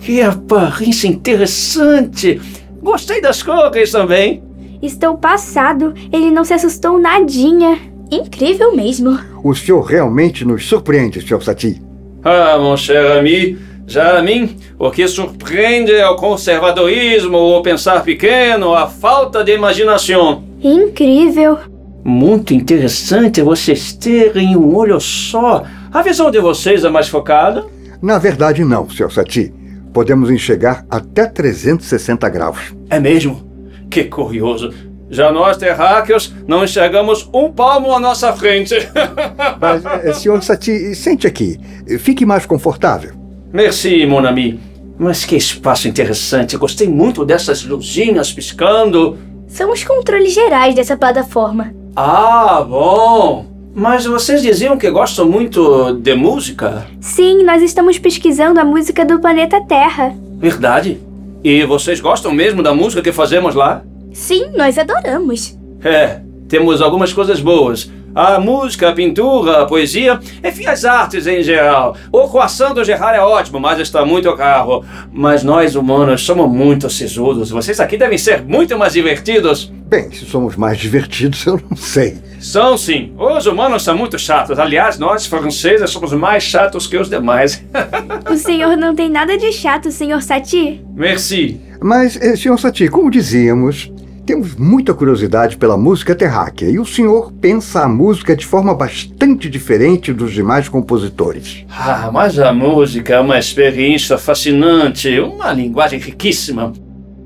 Que 0.00 0.20
aparência 0.20 1.06
interessante! 1.06 2.40
Gostei 2.82 3.20
das 3.20 3.40
cores 3.40 3.92
também. 3.92 4.42
Estou 4.82 5.16
passado. 5.16 5.94
Ele 6.12 6.28
não 6.32 6.42
se 6.42 6.54
assustou 6.54 6.98
nadinha. 6.98 7.78
Incrível 8.10 8.74
mesmo. 8.74 9.16
O 9.44 9.54
senhor 9.54 9.82
realmente 9.82 10.44
nos 10.44 10.66
surpreende, 10.66 11.20
Sr. 11.20 11.40
Satie. 11.40 11.80
Ah, 12.24 12.58
mon 12.58 12.76
cher 12.76 13.18
ami, 13.18 13.56
já 13.86 14.18
a 14.18 14.22
mim, 14.22 14.56
o 14.76 14.90
que 14.90 15.06
surpreende 15.06 15.92
é 15.92 16.08
o 16.08 16.16
conservadorismo, 16.16 17.38
o 17.38 17.62
pensar 17.62 18.02
pequeno, 18.02 18.74
a 18.74 18.88
falta 18.88 19.44
de 19.44 19.54
imaginação. 19.54 20.42
Incrível. 20.60 21.58
Muito 22.04 22.52
interessante 22.52 23.40
vocês 23.40 23.92
terem 23.92 24.56
um 24.56 24.74
olho 24.74 24.98
só. 24.98 25.62
A 25.92 26.02
visão 26.02 26.30
de 26.30 26.38
vocês 26.38 26.84
é 26.84 26.88
mais 26.88 27.08
focada? 27.08 27.66
Na 28.00 28.16
verdade, 28.16 28.64
não, 28.64 28.88
Sr. 28.88 29.10
Satie. 29.10 29.52
Podemos 29.92 30.30
enxergar 30.30 30.86
até 30.88 31.26
360 31.26 32.28
graus. 32.28 32.58
É 32.88 33.00
mesmo? 33.00 33.42
Que 33.90 34.04
curioso. 34.04 34.72
Já 35.10 35.32
nós, 35.32 35.56
terráqueos, 35.56 36.32
não 36.46 36.62
enxergamos 36.62 37.28
um 37.34 37.50
palmo 37.50 37.92
à 37.92 37.98
nossa 37.98 38.32
frente. 38.32 38.76
Mas, 39.60 39.84
eh, 40.04 40.12
Sr. 40.12 40.40
Satie, 40.42 40.94
sente 40.94 41.26
aqui. 41.26 41.58
Fique 41.98 42.24
mais 42.24 42.46
confortável. 42.46 43.10
Merci, 43.52 44.06
mon 44.06 44.24
ami. 44.24 44.60
Mas 44.96 45.24
que 45.24 45.34
espaço 45.34 45.88
interessante. 45.88 46.56
Gostei 46.56 46.86
muito 46.86 47.24
dessas 47.24 47.64
luzinhas 47.64 48.32
piscando. 48.32 49.18
São 49.48 49.72
os 49.72 49.82
controles 49.82 50.32
gerais 50.32 50.76
dessa 50.76 50.96
plataforma. 50.96 51.74
Ah, 51.96 52.64
bom. 52.64 53.49
Mas 53.74 54.04
vocês 54.04 54.42
diziam 54.42 54.76
que 54.76 54.90
gostam 54.90 55.28
muito 55.28 55.92
de 55.94 56.14
música? 56.14 56.86
Sim, 57.00 57.44
nós 57.44 57.62
estamos 57.62 57.98
pesquisando 57.98 58.58
a 58.58 58.64
música 58.64 59.04
do 59.04 59.20
planeta 59.20 59.60
Terra. 59.60 60.14
Verdade? 60.38 61.00
E 61.42 61.64
vocês 61.64 62.00
gostam 62.00 62.32
mesmo 62.32 62.62
da 62.62 62.74
música 62.74 63.00
que 63.00 63.12
fazemos 63.12 63.54
lá? 63.54 63.82
Sim, 64.12 64.50
nós 64.56 64.76
adoramos. 64.76 65.56
É, 65.82 66.20
temos 66.48 66.82
algumas 66.82 67.12
coisas 67.12 67.40
boas. 67.40 67.90
A 68.14 68.40
música, 68.40 68.88
a 68.88 68.92
pintura, 68.92 69.62
a 69.62 69.66
poesia, 69.66 70.18
enfim, 70.44 70.66
as 70.66 70.84
artes 70.84 71.26
em 71.26 71.42
geral. 71.42 71.96
O 72.12 72.28
croissant 72.28 72.74
do 72.74 72.84
Gerard 72.84 73.16
é 73.16 73.20
ótimo, 73.20 73.60
mas 73.60 73.78
está 73.78 74.04
muito 74.04 74.34
caro. 74.36 74.84
Mas 75.12 75.42
nós 75.42 75.74
humanos 75.74 76.22
somos 76.22 76.50
muito 76.50 76.88
sisudos. 76.90 77.50
Vocês 77.50 77.78
aqui 77.80 77.96
devem 77.96 78.18
ser 78.18 78.42
muito 78.42 78.76
mais 78.76 78.92
divertidos. 78.92 79.72
Bem, 79.88 80.10
se 80.12 80.24
somos 80.24 80.56
mais 80.56 80.78
divertidos, 80.78 81.44
eu 81.46 81.60
não 81.68 81.76
sei. 81.76 82.18
São 82.40 82.76
sim. 82.76 83.12
Os 83.18 83.46
humanos 83.46 83.82
são 83.82 83.96
muito 83.96 84.18
chatos. 84.18 84.58
Aliás, 84.58 84.98
nós 84.98 85.26
franceses 85.26 85.90
somos 85.90 86.12
mais 86.12 86.42
chatos 86.42 86.86
que 86.86 86.96
os 86.96 87.08
demais. 87.08 87.62
O 88.30 88.36
senhor 88.36 88.76
não 88.76 88.94
tem 88.94 89.10
nada 89.10 89.36
de 89.36 89.52
chato, 89.52 89.90
senhor 89.90 90.22
Satie. 90.22 90.80
Merci. 90.94 91.60
Mas, 91.80 92.16
eh, 92.20 92.36
Sr. 92.36 92.58
Satie, 92.58 92.88
como 92.88 93.10
dizíamos, 93.10 93.90
temos 94.24 94.54
muita 94.54 94.94
curiosidade 94.94 95.56
pela 95.56 95.76
música 95.76 96.14
terráquea 96.14 96.70
e 96.70 96.78
o 96.78 96.86
senhor 96.86 97.32
pensa 97.40 97.82
a 97.82 97.88
música 97.88 98.36
de 98.36 98.46
forma 98.46 98.74
bastante 98.74 99.48
diferente 99.48 100.12
dos 100.12 100.32
demais 100.32 100.68
compositores. 100.68 101.64
Ah, 101.70 102.10
mas 102.12 102.38
a 102.38 102.52
música 102.52 103.14
é 103.14 103.20
uma 103.20 103.38
experiência 103.38 104.16
fascinante, 104.18 105.18
uma 105.18 105.52
linguagem 105.52 105.98
riquíssima. 105.98 106.72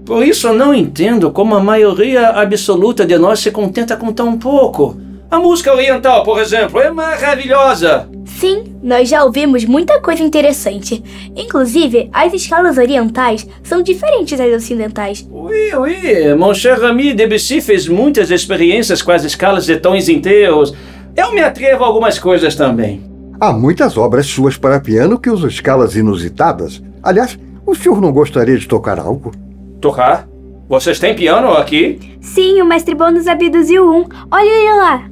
Por 0.05 0.25
isso 0.25 0.53
não 0.53 0.75
entendo 0.75 1.31
como 1.31 1.55
a 1.55 1.63
maioria 1.63 2.29
absoluta 2.29 3.07
de 3.07 3.17
nós 3.17 3.41
se 3.41 3.51
contenta 3.51 3.97
com 3.97 4.13
tão 4.13 4.39
pouco. 4.39 4.97
A 5.31 5.39
música 5.39 5.73
oriental, 5.73 6.23
por 6.23 6.39
exemplo, 6.39 6.81
é 6.81 6.91
maravilhosa. 6.91 8.09
Sim, 8.45 8.77
nós 8.83 9.09
já 9.09 9.25
ouvimos 9.25 9.65
muita 9.65 9.99
coisa 10.03 10.23
interessante. 10.23 11.03
Inclusive, 11.35 12.11
as 12.13 12.31
escalas 12.35 12.77
orientais 12.77 13.49
são 13.63 13.81
diferentes 13.81 14.37
das 14.37 14.55
ocidentais. 14.55 15.27
Oui, 15.31 15.75
oui, 15.75 16.35
mon 16.37 16.53
cher 16.53 16.85
ami 16.85 17.15
Debussy 17.15 17.63
fez 17.63 17.89
muitas 17.89 18.31
experiências 18.31 19.01
com 19.01 19.13
as 19.13 19.25
escalas 19.25 19.65
de 19.65 19.79
tons 19.79 20.11
inteiros. 20.11 20.75
Eu 21.17 21.33
me 21.33 21.41
atrevo 21.41 21.85
a 21.85 21.87
algumas 21.87 22.19
coisas 22.19 22.55
também. 22.55 23.01
Há 23.41 23.51
muitas 23.51 23.97
obras 23.97 24.27
suas 24.27 24.59
para 24.59 24.79
piano 24.79 25.19
que 25.19 25.31
usam 25.31 25.49
escalas 25.49 25.97
inusitadas. 25.97 26.83
Aliás, 27.03 27.39
o 27.65 27.75
senhor 27.75 27.99
não 27.99 28.13
gostaria 28.13 28.59
de 28.59 28.69
tocar 28.69 28.99
algo? 28.99 29.33
Tocar? 29.81 30.29
Vocês 30.69 30.99
têm 30.99 31.15
piano 31.15 31.49
aqui? 31.55 31.99
Sim, 32.21 32.61
o 32.61 32.67
mestre 32.67 32.95
bônus 32.95 33.27
abduziu 33.27 33.91
um. 33.91 34.05
Olha 34.31 34.45
ele 34.45 34.75
lá. 34.75 35.03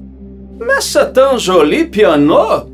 Mais 0.60 0.84
c'est 0.84 1.18
un 1.18 1.38
joli 1.38 1.86
piano. 1.86 2.71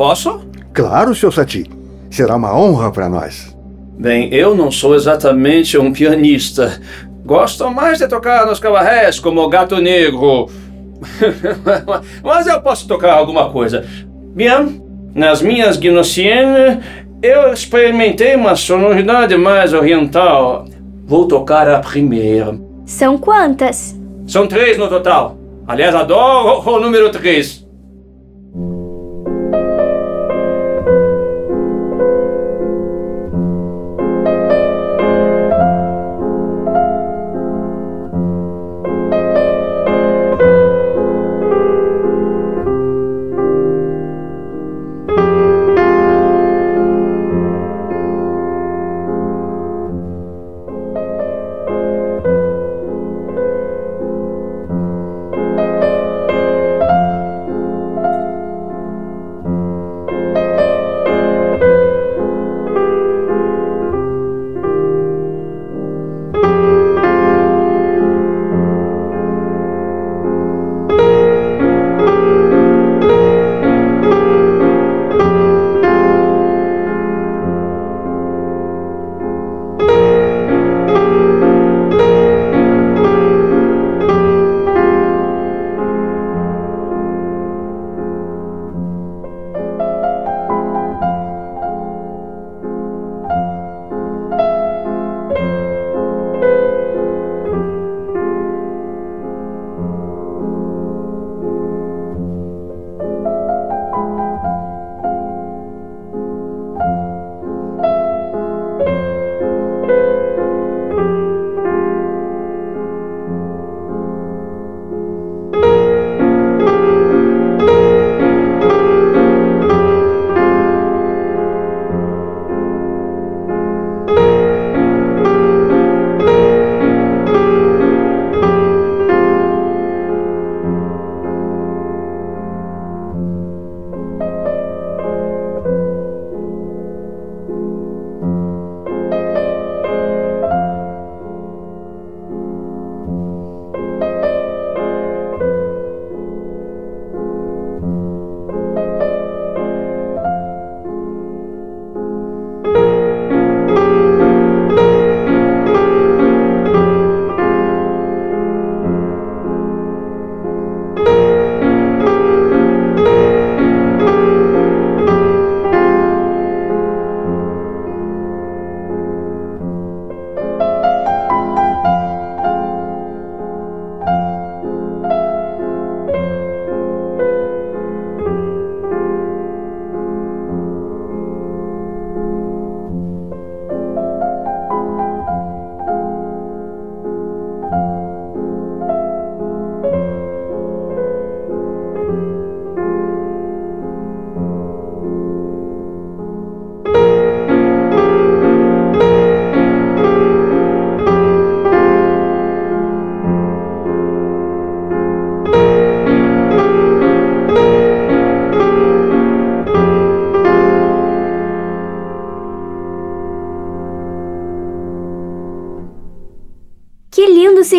Posso? 0.00 0.40
Claro, 0.72 1.14
Sr. 1.14 1.30
Satie. 1.30 1.70
Será 2.10 2.36
uma 2.36 2.58
honra 2.58 2.90
para 2.90 3.06
nós. 3.06 3.54
Bem, 3.98 4.32
eu 4.32 4.54
não 4.54 4.70
sou 4.70 4.94
exatamente 4.94 5.76
um 5.76 5.92
pianista. 5.92 6.80
Gosto 7.22 7.70
mais 7.70 7.98
de 7.98 8.08
tocar 8.08 8.46
nos 8.46 8.58
cabarés 8.58 9.20
como 9.20 9.42
o 9.42 9.48
Gato 9.50 9.76
Negro. 9.76 10.48
Mas 12.24 12.46
eu 12.46 12.62
posso 12.62 12.88
tocar 12.88 13.12
alguma 13.12 13.50
coisa. 13.50 13.84
Bien, 14.34 14.80
nas 15.14 15.42
minhas 15.42 15.76
Gnossiennes, 15.76 16.78
eu 17.22 17.52
experimentei 17.52 18.34
uma 18.36 18.56
sonoridade 18.56 19.36
mais 19.36 19.74
oriental. 19.74 20.64
Vou 21.04 21.28
tocar 21.28 21.68
a 21.68 21.80
primeira. 21.80 22.58
São 22.86 23.18
quantas? 23.18 23.94
São 24.26 24.46
três 24.46 24.78
no 24.78 24.88
total. 24.88 25.36
Aliás, 25.68 25.94
adoro 25.94 26.66
o 26.66 26.80
número 26.80 27.10
três. 27.10 27.59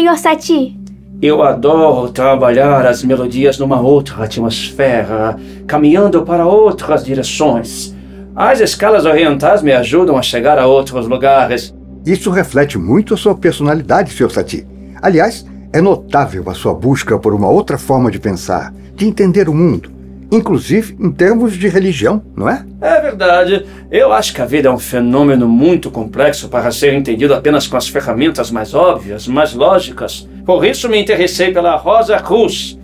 Sr. 0.02 0.18
Sati? 0.18 0.80
Eu 1.22 1.44
adoro 1.44 2.12
trabalhar 2.12 2.88
as 2.88 3.04
melodias 3.04 3.60
numa 3.60 3.80
outra 3.80 4.24
atmosfera, 4.24 5.38
caminhando 5.68 6.24
para 6.24 6.48
outras 6.48 7.06
direções. 7.06 7.96
As 8.36 8.60
escalas 8.60 9.06
orientais 9.06 9.62
me 9.62 9.72
ajudam 9.72 10.18
a 10.18 10.24
chegar 10.24 10.58
a 10.58 10.66
outros 10.66 11.08
lugares. 11.08 11.72
Isso 12.04 12.32
reflete 12.32 12.80
muito 12.80 13.14
a 13.14 13.18
sua 13.18 13.36
personalidade, 13.36 14.12
Sr. 14.12 14.32
Sati. 14.32 14.68
Aliás, 15.00 15.46
é 15.72 15.80
notável 15.80 16.50
a 16.50 16.56
sua 16.56 16.74
busca 16.74 17.20
por 17.20 17.32
uma 17.36 17.48
outra 17.48 17.78
forma 17.78 18.10
de 18.10 18.20
pensar, 18.20 18.74
de 18.96 19.06
entender 19.06 19.48
o 19.48 19.54
mundo, 19.54 19.92
inclusive 20.32 20.98
em 21.00 21.12
termos 21.12 21.54
de 21.54 21.68
religião, 21.68 22.24
não 22.36 22.50
é? 22.50 22.66
É 22.82 23.02
verdade. 23.02 23.68
Eu 23.92 24.14
acho 24.14 24.34
que 24.34 24.42
a 24.42 24.46
vida 24.46 24.70
é 24.70 24.72
um 24.72 24.80
fenômeno 24.80 25.50
muito 25.50 25.92
complexo 25.92 26.48
para 26.48 26.72
ser 26.72 26.94
entendido 26.94 27.34
apenas 27.34 27.68
com 27.68 27.76
as 27.76 27.90
ferramentas 27.90 28.50
mais 28.50 28.74
óbvias, 28.74 29.28
mais 29.28 29.54
lógicas. 29.54 30.26
Por 30.46 30.64
isso 30.64 30.88
me 30.88 30.98
interessei 30.98 31.52
pela 31.52 31.76
Rosa 31.76 32.18
Cruz. 32.20 32.80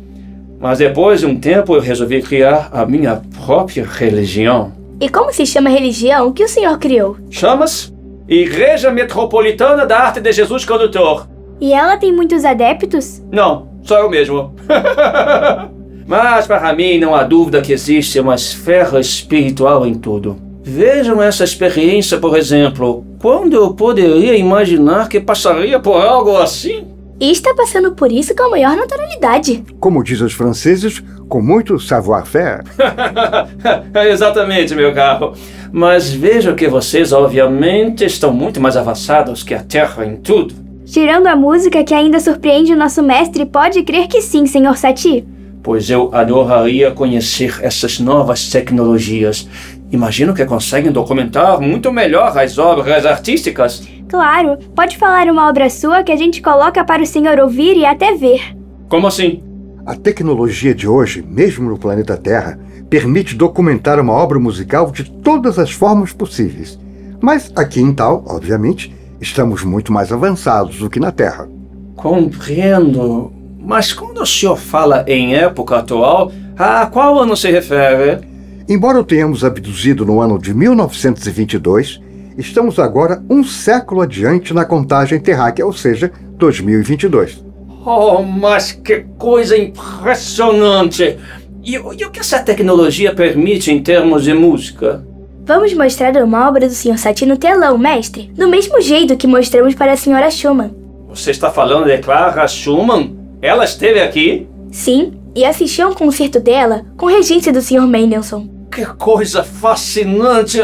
Mas 0.59 0.79
depois 0.79 1.21
de 1.21 1.25
um 1.25 1.39
tempo 1.39 1.73
eu 1.73 1.79
resolvi 1.79 2.21
criar 2.21 2.69
a 2.73 2.85
minha 2.85 3.21
própria 3.45 3.85
religião. 3.85 4.73
E 4.99 5.07
como 5.07 5.31
se 5.31 5.45
chama 5.45 5.69
a 5.69 5.71
religião 5.71 6.33
que 6.33 6.43
o 6.43 6.49
senhor 6.49 6.77
criou? 6.77 7.15
Chama-se 7.31 7.93
Igreja 8.27 8.91
Metropolitana 8.91 9.85
da 9.85 9.99
Arte 9.99 10.19
de 10.19 10.33
Jesus 10.33 10.65
Condutor. 10.65 11.25
E 11.61 11.71
ela 11.71 11.95
tem 11.95 12.11
muitos 12.11 12.43
adeptos? 12.43 13.23
Não, 13.31 13.69
só 13.81 13.99
eu 13.99 14.09
mesmo. 14.09 14.53
Mas 16.05 16.47
para 16.47 16.73
mim 16.73 16.99
não 16.99 17.15
há 17.15 17.23
dúvida 17.23 17.61
que 17.61 17.71
existe 17.71 18.19
uma 18.19 18.35
esfera 18.35 18.99
espiritual 18.99 19.87
em 19.87 19.93
tudo. 19.93 20.46
Vejam 20.69 21.23
essa 21.23 21.45
experiência, 21.45 22.17
por 22.17 22.37
exemplo. 22.37 23.05
Quando 23.21 23.55
eu 23.55 23.73
poderia 23.73 24.35
imaginar 24.35 25.07
que 25.07 25.17
passaria 25.17 25.79
por 25.79 25.95
algo 25.95 26.35
assim? 26.35 26.85
E 27.21 27.31
está 27.31 27.53
passando 27.53 27.93
por 27.93 28.11
isso 28.11 28.35
com 28.35 28.43
a 28.43 28.49
maior 28.49 28.75
naturalidade. 28.75 29.63
Como 29.79 30.03
dizem 30.03 30.27
os 30.27 30.33
franceses, 30.33 31.01
com 31.29 31.41
muito 31.41 31.79
savoir-faire. 31.79 32.65
Exatamente, 34.11 34.75
meu 34.75 34.93
caro. 34.93 35.31
Mas 35.71 36.11
vejo 36.11 36.53
que 36.53 36.67
vocês, 36.67 37.13
obviamente, 37.13 38.03
estão 38.03 38.33
muito 38.33 38.59
mais 38.59 38.75
avançados 38.75 39.43
que 39.43 39.53
a 39.53 39.63
Terra 39.63 40.05
em 40.05 40.17
tudo. 40.17 40.53
Tirando 40.85 41.27
a 41.27 41.35
música 41.35 41.81
que 41.81 41.93
ainda 41.93 42.19
surpreende 42.19 42.73
o 42.73 42.77
nosso 42.77 43.01
mestre, 43.01 43.45
pode 43.45 43.83
crer 43.83 44.09
que 44.09 44.21
sim, 44.21 44.45
Sr. 44.45 44.75
Sati. 44.75 45.25
Pois 45.63 45.89
eu 45.89 46.09
adoraria 46.13 46.91
conhecer 46.91 47.59
essas 47.61 47.99
novas 47.99 48.49
tecnologias. 48.49 49.47
Imagino 49.91 50.33
que 50.33 50.45
conseguem 50.45 50.91
documentar 50.91 51.61
muito 51.61 51.91
melhor 51.91 52.37
as 52.37 52.57
obras 52.57 53.05
artísticas. 53.05 53.87
Claro, 54.09 54.57
pode 54.75 54.97
falar 54.97 55.27
uma 55.27 55.47
obra 55.47 55.69
sua 55.69 56.03
que 56.03 56.11
a 56.11 56.15
gente 56.15 56.41
coloca 56.41 56.83
para 56.83 57.03
o 57.03 57.05
senhor 57.05 57.39
ouvir 57.39 57.77
e 57.77 57.85
até 57.85 58.15
ver. 58.15 58.55
Como 58.89 59.07
assim? 59.07 59.43
A 59.85 59.95
tecnologia 59.95 60.75
de 60.75 60.87
hoje, 60.87 61.23
mesmo 61.25 61.69
no 61.69 61.77
planeta 61.77 62.17
Terra, 62.17 62.59
permite 62.89 63.35
documentar 63.35 63.99
uma 63.99 64.13
obra 64.13 64.39
musical 64.39 64.91
de 64.91 65.09
todas 65.09 65.57
as 65.57 65.71
formas 65.71 66.11
possíveis. 66.11 66.77
Mas 67.21 67.51
aqui 67.55 67.81
em 67.81 67.93
Tal, 67.93 68.23
obviamente, 68.27 68.93
estamos 69.21 69.63
muito 69.63 69.91
mais 69.93 70.11
avançados 70.11 70.79
do 70.79 70.89
que 70.89 70.99
na 70.99 71.11
Terra. 71.11 71.47
Compreendo. 71.95 73.31
Mas 73.59 73.91
quando 73.93 74.21
o 74.21 74.25
senhor 74.25 74.57
fala 74.57 75.03
em 75.07 75.35
época 75.35 75.77
atual, 75.77 76.31
a 76.57 76.85
qual 76.85 77.19
ano 77.19 77.35
se 77.35 77.49
refere? 77.49 78.26
Embora 78.69 78.99
o 78.99 79.03
tenhamos 79.03 79.45
abduzido 79.45 80.05
no 80.05 80.19
ano 80.19 80.37
de 80.37 80.53
1922, 80.53 82.01
estamos 82.37 82.77
agora 82.77 83.23
um 83.29 83.41
século 83.41 84.01
adiante 84.01 84.53
na 84.53 84.65
contagem 84.65 85.21
terráquea, 85.21 85.65
ou 85.65 85.71
seja, 85.71 86.11
2022. 86.33 87.45
Oh, 87.85 88.21
mas 88.21 88.73
que 88.73 89.05
coisa 89.17 89.57
impressionante! 89.57 91.17
E, 91.63 91.75
e 91.75 91.77
o 91.77 92.11
que 92.11 92.19
essa 92.19 92.39
tecnologia 92.39 93.15
permite 93.15 93.71
em 93.71 93.81
termos 93.81 94.25
de 94.25 94.33
música? 94.33 95.07
Vamos 95.45 95.73
mostrar 95.73 96.21
uma 96.21 96.49
obra 96.49 96.67
do 96.67 96.73
Sr. 96.73 96.97
Sati 96.97 97.25
no 97.25 97.37
telão, 97.37 97.77
mestre. 97.77 98.29
Do 98.35 98.49
mesmo 98.49 98.81
jeito 98.81 99.15
que 99.15 99.27
mostramos 99.27 99.75
para 99.75 99.93
a 99.93 99.95
Sra. 99.95 100.29
Schumann. 100.29 100.75
Você 101.07 101.31
está 101.31 101.49
falando 101.49 101.85
de 101.85 101.99
Clara 101.99 102.45
Schumann? 102.49 103.17
Ela 103.41 103.63
esteve 103.63 104.01
aqui? 104.01 104.45
Sim, 104.73 105.13
e 105.33 105.45
assisti 105.45 105.81
a 105.81 105.87
um 105.87 105.93
concerto 105.93 106.41
dela 106.41 106.85
com 106.97 107.05
regência 107.05 107.53
do 107.53 107.61
Sr. 107.61 107.87
Mendelssohn. 107.87 108.56
Que 108.71 108.85
coisa 108.85 109.43
fascinante! 109.43 110.59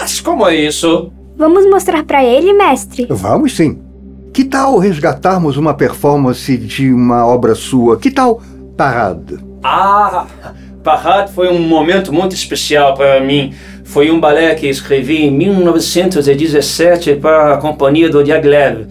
Mas 0.00 0.20
como 0.20 0.46
é 0.46 0.54
isso? 0.54 1.12
Vamos 1.36 1.66
mostrar 1.66 2.04
para 2.04 2.24
ele, 2.24 2.52
mestre. 2.52 3.06
Vamos 3.08 3.56
sim. 3.56 3.78
Que 4.32 4.44
tal 4.44 4.78
resgatarmos 4.78 5.56
uma 5.56 5.74
performance 5.74 6.56
de 6.56 6.92
uma 6.92 7.26
obra 7.26 7.54
sua? 7.54 7.96
Que 7.96 8.10
tal 8.10 8.40
Parade? 8.76 9.38
Ah, 9.62 10.26
Parade 10.84 11.32
foi 11.32 11.48
um 11.48 11.58
momento 11.58 12.12
muito 12.12 12.34
especial 12.34 12.94
para 12.94 13.20
mim. 13.20 13.52
Foi 13.84 14.10
um 14.10 14.20
balé 14.20 14.54
que 14.54 14.68
escrevi 14.68 15.24
em 15.24 15.30
1917 15.30 17.16
para 17.16 17.54
a 17.54 17.56
companhia 17.56 18.08
do 18.08 18.22
Diaghilev. 18.22 18.86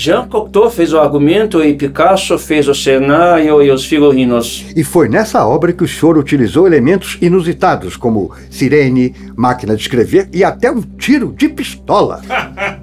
Jean 0.00 0.28
Cocteau 0.28 0.70
fez 0.70 0.92
o 0.92 1.00
argumento 1.00 1.60
e 1.60 1.74
Picasso 1.74 2.38
fez 2.38 2.68
o 2.68 2.74
cenário 2.74 3.60
e 3.60 3.68
os 3.68 3.84
figurinos. 3.84 4.64
E 4.76 4.84
foi 4.84 5.08
nessa 5.08 5.44
obra 5.44 5.72
que 5.72 5.82
o 5.82 5.88
senhor 5.88 6.16
utilizou 6.16 6.68
elementos 6.68 7.18
inusitados, 7.20 7.96
como 7.96 8.32
sirene, 8.48 9.12
máquina 9.36 9.74
de 9.74 9.82
escrever 9.82 10.28
e 10.32 10.44
até 10.44 10.70
um 10.70 10.80
tiro 10.80 11.34
de 11.36 11.48
pistola. 11.48 12.22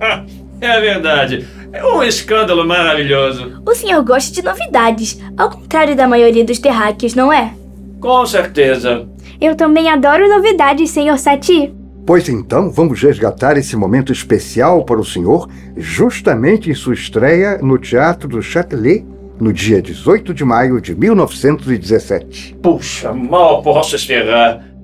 é 0.59 0.81
verdade. 0.81 1.47
É 1.71 1.85
um 1.85 2.03
escândalo 2.03 2.67
maravilhoso. 2.67 3.63
O 3.65 3.73
senhor 3.73 4.03
gosta 4.03 4.33
de 4.33 4.41
novidades, 4.41 5.17
ao 5.37 5.49
contrário 5.49 5.95
da 5.95 6.09
maioria 6.09 6.43
dos 6.43 6.59
terráqueos, 6.59 7.15
não 7.15 7.31
é? 7.31 7.53
Com 8.01 8.25
certeza. 8.25 9.07
Eu 9.39 9.55
também 9.55 9.89
adoro 9.89 10.27
novidades, 10.27 10.89
Sr. 10.89 11.17
Sati. 11.17 11.73
Pois 12.05 12.29
então, 12.29 12.69
vamos 12.69 13.01
resgatar 13.01 13.57
esse 13.57 13.75
momento 13.75 14.13
especial 14.13 14.85
para 14.85 14.99
o 14.99 15.05
senhor, 15.05 15.49
justamente 15.75 16.69
em 16.69 16.75
sua 16.75 16.93
estreia 16.93 17.57
no 17.57 17.79
Teatro 17.79 18.29
do 18.29 18.43
Châtelet, 18.43 19.03
no 19.39 19.51
dia 19.51 19.81
18 19.81 20.31
de 20.31 20.45
maio 20.45 20.79
de 20.79 20.93
1917. 20.93 22.57
Puxa, 22.61 23.11
mal 23.11 23.63
posso 23.63 23.95
esperar. 23.95 24.74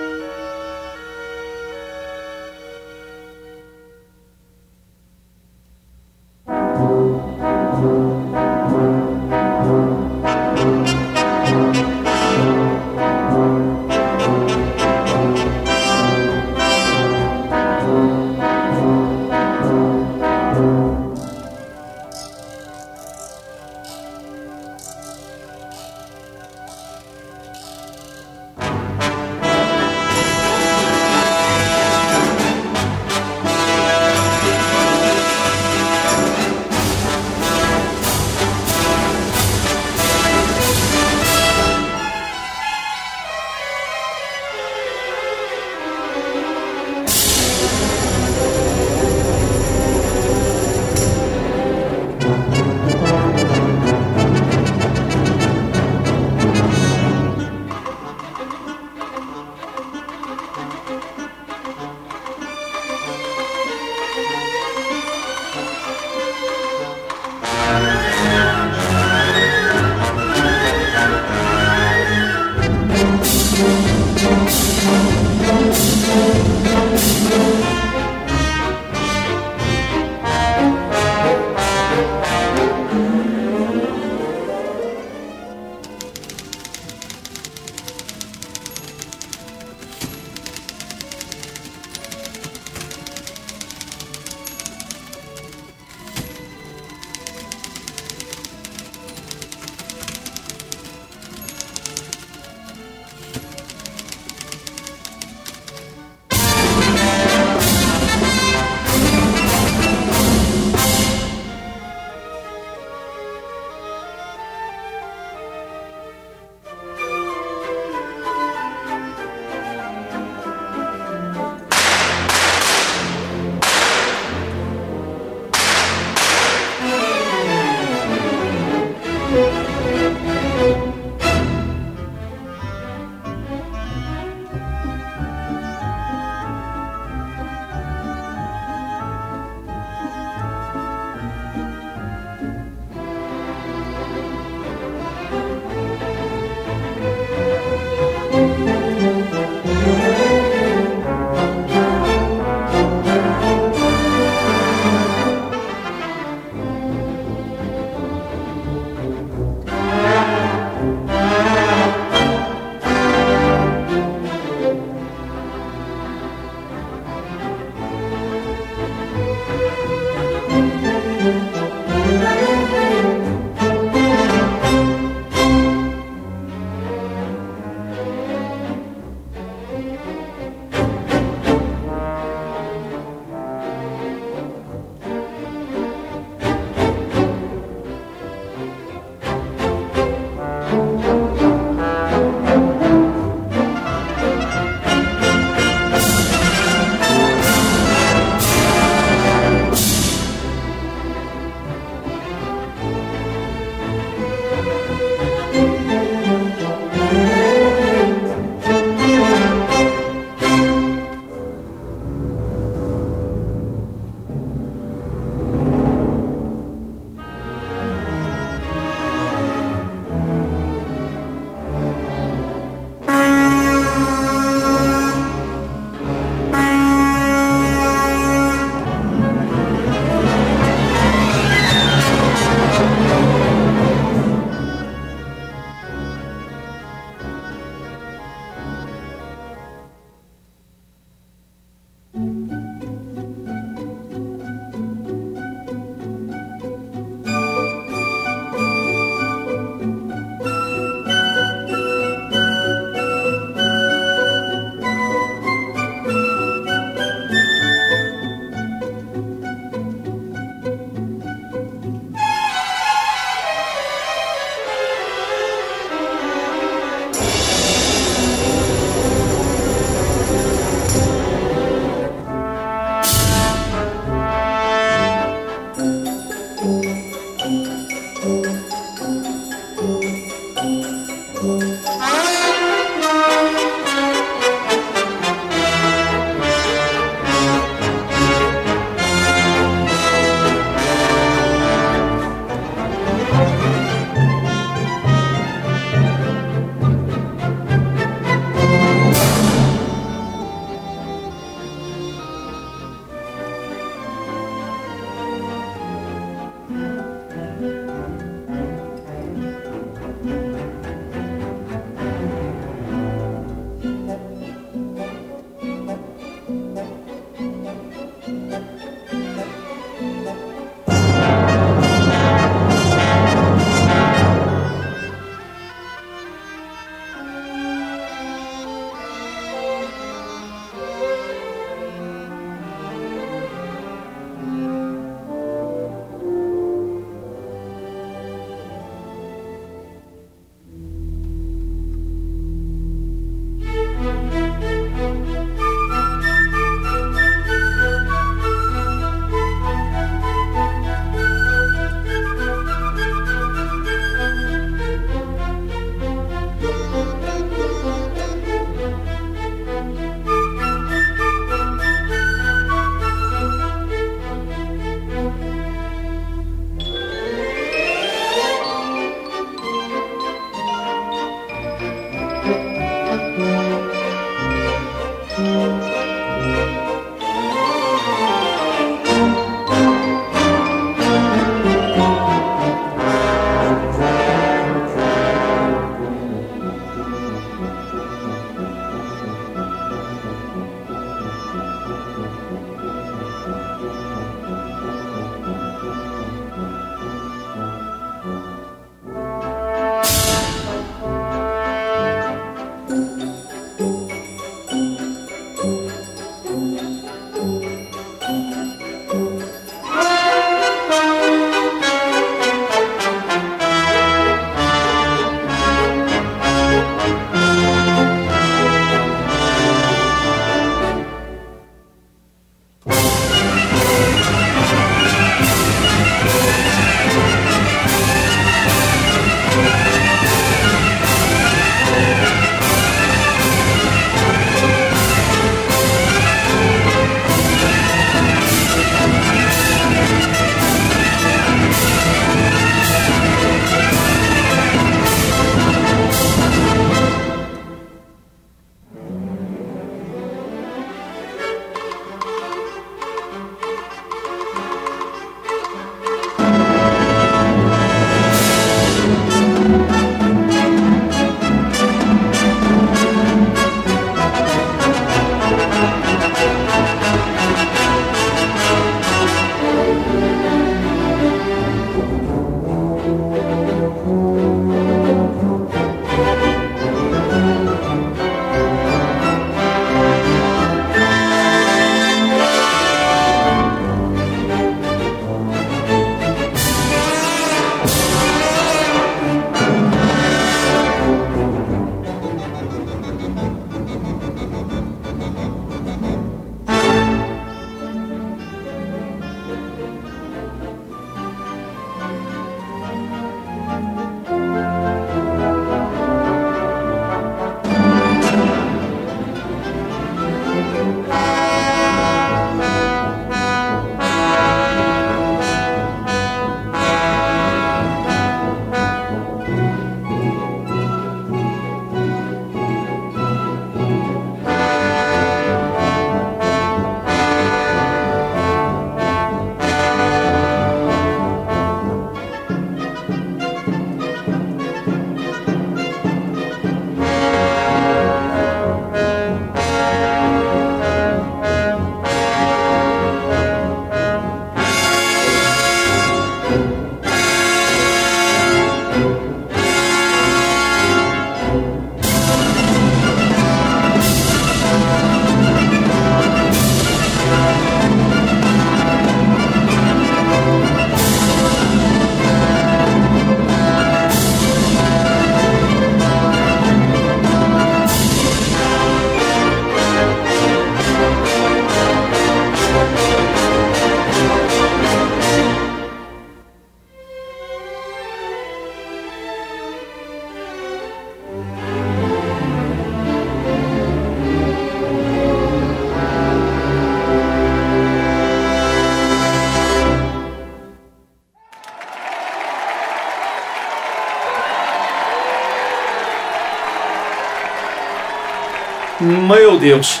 Deus, 599.58 600.00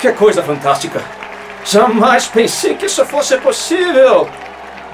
que 0.00 0.10
coisa 0.12 0.42
fantástica! 0.42 1.00
Jamais 1.64 2.26
pensei 2.26 2.74
que 2.74 2.86
isso 2.86 3.04
fosse 3.04 3.36
possível! 3.38 4.28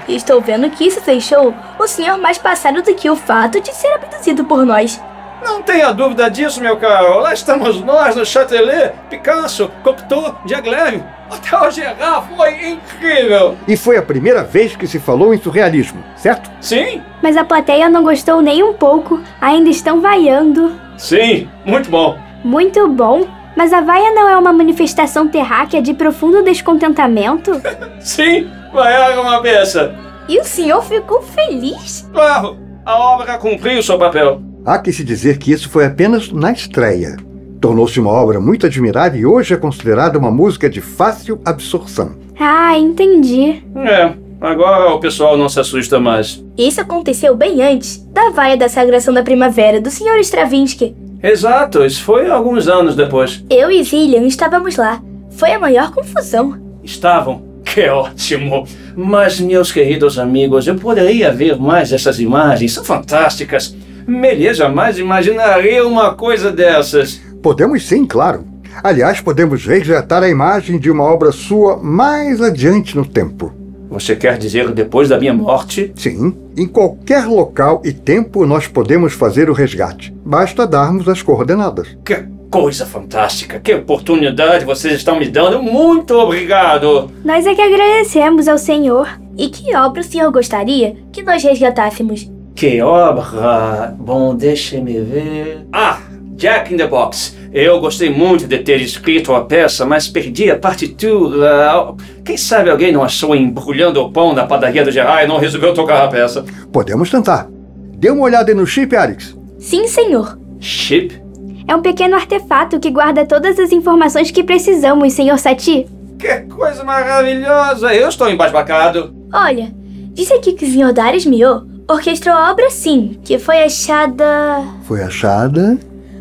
Estou 0.07 0.41
vendo 0.41 0.69
que 0.69 0.85
isso 0.85 1.01
deixou 1.01 1.53
o 1.79 1.87
senhor 1.87 2.17
mais 2.17 2.37
passado 2.37 2.81
do 2.81 2.93
que 2.93 3.09
o 3.09 3.15
fato 3.15 3.61
de 3.61 3.73
ser 3.73 3.93
abduzido 3.93 4.43
por 4.43 4.65
nós. 4.65 5.01
Não 5.43 5.61
tenha 5.61 5.91
dúvida 5.93 6.29
disso, 6.29 6.61
meu 6.61 6.77
caro. 6.77 7.19
Lá 7.19 7.33
estamos 7.33 7.81
nós 7.81 8.15
no 8.15 8.25
Châtelet, 8.25 8.93
Picasso, 9.09 9.69
Cocteau, 9.83 10.39
Diaghilev. 10.45 11.01
Até 11.29 11.57
o 11.57 11.69
Gerard 11.71 12.27
foi 12.35 12.69
incrível. 12.69 13.57
E 13.67 13.75
foi 13.75 13.97
a 13.97 14.01
primeira 14.01 14.43
vez 14.43 14.75
que 14.75 14.87
se 14.87 14.99
falou 14.99 15.33
em 15.33 15.37
surrealismo, 15.41 16.03
certo? 16.15 16.49
Sim, 16.61 17.01
Mas 17.21 17.35
a 17.35 17.43
plateia 17.43 17.89
não 17.89 18.03
gostou 18.03 18.41
nem 18.41 18.63
um 18.63 18.73
pouco. 18.73 19.21
Ainda 19.41 19.69
estão 19.69 19.99
vaiando. 20.01 20.79
sim, 20.97 21.49
muito 21.65 21.89
bom. 21.89 22.17
Muito 22.43 22.87
bom. 22.89 23.25
Mas 23.55 23.71
a 23.71 23.81
vaia 23.81 24.11
não 24.11 24.27
é 24.27 24.37
uma 24.37 24.51
manifestação 24.51 25.27
terráquea 25.27 25.81
de 25.81 25.93
profundo 25.93 26.43
descontentamento? 26.43 27.61
Sim, 28.01 28.47
vai 28.73 29.17
uma 29.17 29.41
peça. 29.41 29.95
E 30.27 30.39
o 30.39 30.43
senhor 30.43 30.83
ficou 30.83 31.21
feliz? 31.21 32.09
Claro, 32.11 32.57
a 32.85 32.97
obra 32.97 33.37
cumpriu 33.37 33.83
seu 33.83 33.97
papel. 33.97 34.41
Há 34.65 34.79
que 34.79 34.93
se 34.93 35.03
dizer 35.03 35.37
que 35.37 35.51
isso 35.51 35.69
foi 35.69 35.85
apenas 35.85 36.31
na 36.31 36.51
estreia. 36.51 37.17
Tornou-se 37.59 37.99
uma 37.99 38.11
obra 38.11 38.39
muito 38.39 38.65
admirada 38.65 39.17
e 39.17 39.25
hoje 39.25 39.53
é 39.53 39.57
considerada 39.57 40.17
uma 40.17 40.31
música 40.31 40.69
de 40.69 40.81
fácil 40.81 41.39
absorção. 41.45 42.15
Ah, 42.39 42.77
entendi. 42.77 43.63
É, 43.75 44.13
agora 44.41 44.93
o 44.93 44.99
pessoal 44.99 45.37
não 45.37 45.47
se 45.47 45.59
assusta 45.59 45.99
mais. 45.99 46.43
Isso 46.57 46.81
aconteceu 46.81 47.35
bem 47.35 47.61
antes 47.61 47.97
da 48.11 48.29
vaia 48.31 48.57
da 48.57 48.67
sagração 48.67 49.13
da 49.13 49.23
primavera 49.23 49.79
do 49.79 49.89
senhor 49.89 50.17
Stravinsky. 50.19 50.95
Exato, 51.23 51.85
isso 51.85 52.03
foi 52.03 52.29
alguns 52.29 52.67
anos 52.67 52.97
depois. 52.97 53.45
Eu 53.49 53.71
e 53.71 53.81
Zillian 53.81 54.27
estávamos 54.27 54.75
lá. 54.75 55.01
Foi 55.31 55.53
a 55.53 55.59
maior 55.59 55.89
confusão. 55.91 56.59
Estavam. 56.83 57.53
Que 57.63 57.87
ótimo! 57.87 58.67
Mas, 58.93 59.39
meus 59.39 59.71
queridos 59.71 60.19
amigos, 60.19 60.67
eu 60.67 60.75
poderia 60.75 61.31
ver 61.31 61.57
mais 61.57 61.93
essas 61.93 62.19
imagens, 62.19 62.73
são 62.73 62.83
fantásticas. 62.83 63.73
Melia 64.05 64.53
jamais 64.53 64.99
imaginaria 64.99 65.87
uma 65.87 66.13
coisa 66.13 66.51
dessas. 66.51 67.21
Podemos 67.41 67.87
sim, 67.87 68.05
claro. 68.05 68.45
Aliás, 68.83 69.21
podemos 69.21 69.65
resgatar 69.65 70.21
a 70.23 70.29
imagem 70.29 70.77
de 70.77 70.91
uma 70.91 71.05
obra 71.05 71.31
sua 71.31 71.77
mais 71.77 72.41
adiante 72.41 72.97
no 72.97 73.05
tempo. 73.05 73.62
Você 73.93 74.15
quer 74.15 74.39
dizer 74.39 74.71
depois 74.71 75.07
da 75.07 75.19
minha 75.19 75.35
morte? 75.35 75.93
Sim, 75.95 76.35
em 76.57 76.65
qualquer 76.65 77.27
local 77.27 77.79
e 77.85 77.93
tempo 77.93 78.43
nós 78.43 78.67
podemos 78.67 79.13
fazer 79.13 79.51
o 79.51 79.53
resgate. 79.53 80.11
Basta 80.25 80.65
darmos 80.65 81.07
as 81.07 81.21
coordenadas. 81.21 81.95
Que 82.03 82.25
coisa 82.49 82.87
fantástica! 82.87 83.59
Que 83.59 83.75
oportunidade 83.75 84.65
vocês 84.65 84.95
estão 84.95 85.19
me 85.19 85.29
dando! 85.29 85.61
Muito 85.61 86.15
obrigado! 86.15 87.11
Nós 87.23 87.45
é 87.45 87.53
que 87.53 87.61
agradecemos 87.61 88.47
ao 88.47 88.57
Senhor. 88.57 89.07
E 89.37 89.49
que 89.49 89.75
obra 89.75 90.01
o 90.01 90.03
senhor 90.03 90.31
gostaria 90.31 90.95
que 91.11 91.21
nós 91.21 91.43
resgatássemos? 91.43 92.31
Que 92.55 92.81
obra! 92.81 93.95
Bom, 93.99 94.35
deixe-me 94.35 95.01
ver. 95.01 95.67
Ah, 95.71 95.99
Jack 96.35 96.73
in 96.73 96.77
the 96.77 96.87
Box. 96.87 97.35
Eu 97.53 97.79
gostei 97.79 98.09
muito 98.09 98.47
de 98.47 98.57
ter 98.57 98.81
escrito 98.81 99.31
a 99.31 99.45
peça, 99.45 99.85
mas 99.85 100.07
perdi 100.07 100.49
a 100.49 100.57
partitura. 100.57 101.93
Quem 102.25 102.35
sabe 102.35 102.71
alguém 102.71 102.91
não 102.91 103.03
achou 103.03 103.35
embrulhando 103.35 104.01
o 104.01 104.11
pão 104.11 104.33
na 104.33 104.47
padaria 104.47 104.83
do 104.83 104.89
Gerard 104.89 105.25
e 105.25 105.27
não 105.27 105.37
resolveu 105.37 105.71
tocar 105.71 106.03
a 106.03 106.07
peça? 106.07 106.43
Podemos 106.71 107.11
tentar. 107.11 107.47
Dê 107.95 108.09
uma 108.09 108.23
olhada 108.23 108.49
aí 108.51 108.55
no 108.55 108.65
chip, 108.65 108.95
Alex. 108.95 109.37
Sim, 109.59 109.87
senhor. 109.87 110.35
Chip? 110.59 111.21
É 111.67 111.75
um 111.75 111.81
pequeno 111.83 112.15
artefato 112.15 112.79
que 112.79 112.89
guarda 112.89 113.23
todas 113.23 113.59
as 113.59 113.71
informações 113.71 114.31
que 114.31 114.43
precisamos, 114.43 115.13
Senhor 115.13 115.37
Sati. 115.37 115.85
Que 116.17 116.39
coisa 116.41 116.83
maravilhosa! 116.83 117.93
Eu 117.93 118.09
estou 118.09 118.29
embasbacado. 118.31 119.13
Olha, 119.31 119.71
disse 120.11 120.33
aqui 120.33 120.53
que 120.53 120.65
o 120.65 120.71
senhor 120.71 120.91
Darius 120.91 121.25
Mio 121.25 121.67
orquestrou 121.87 122.33
a 122.33 122.51
obra 122.51 122.71
sim, 122.71 123.19
que 123.23 123.37
foi 123.37 123.63
achada. 123.63 124.63
Foi 124.85 125.03
achada. 125.03 125.77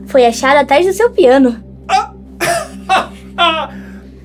Foi 0.06 0.26
achada 0.26 0.60
atrás 0.60 0.86
do 0.86 0.92
seu 0.92 1.10
piano. 1.10 1.62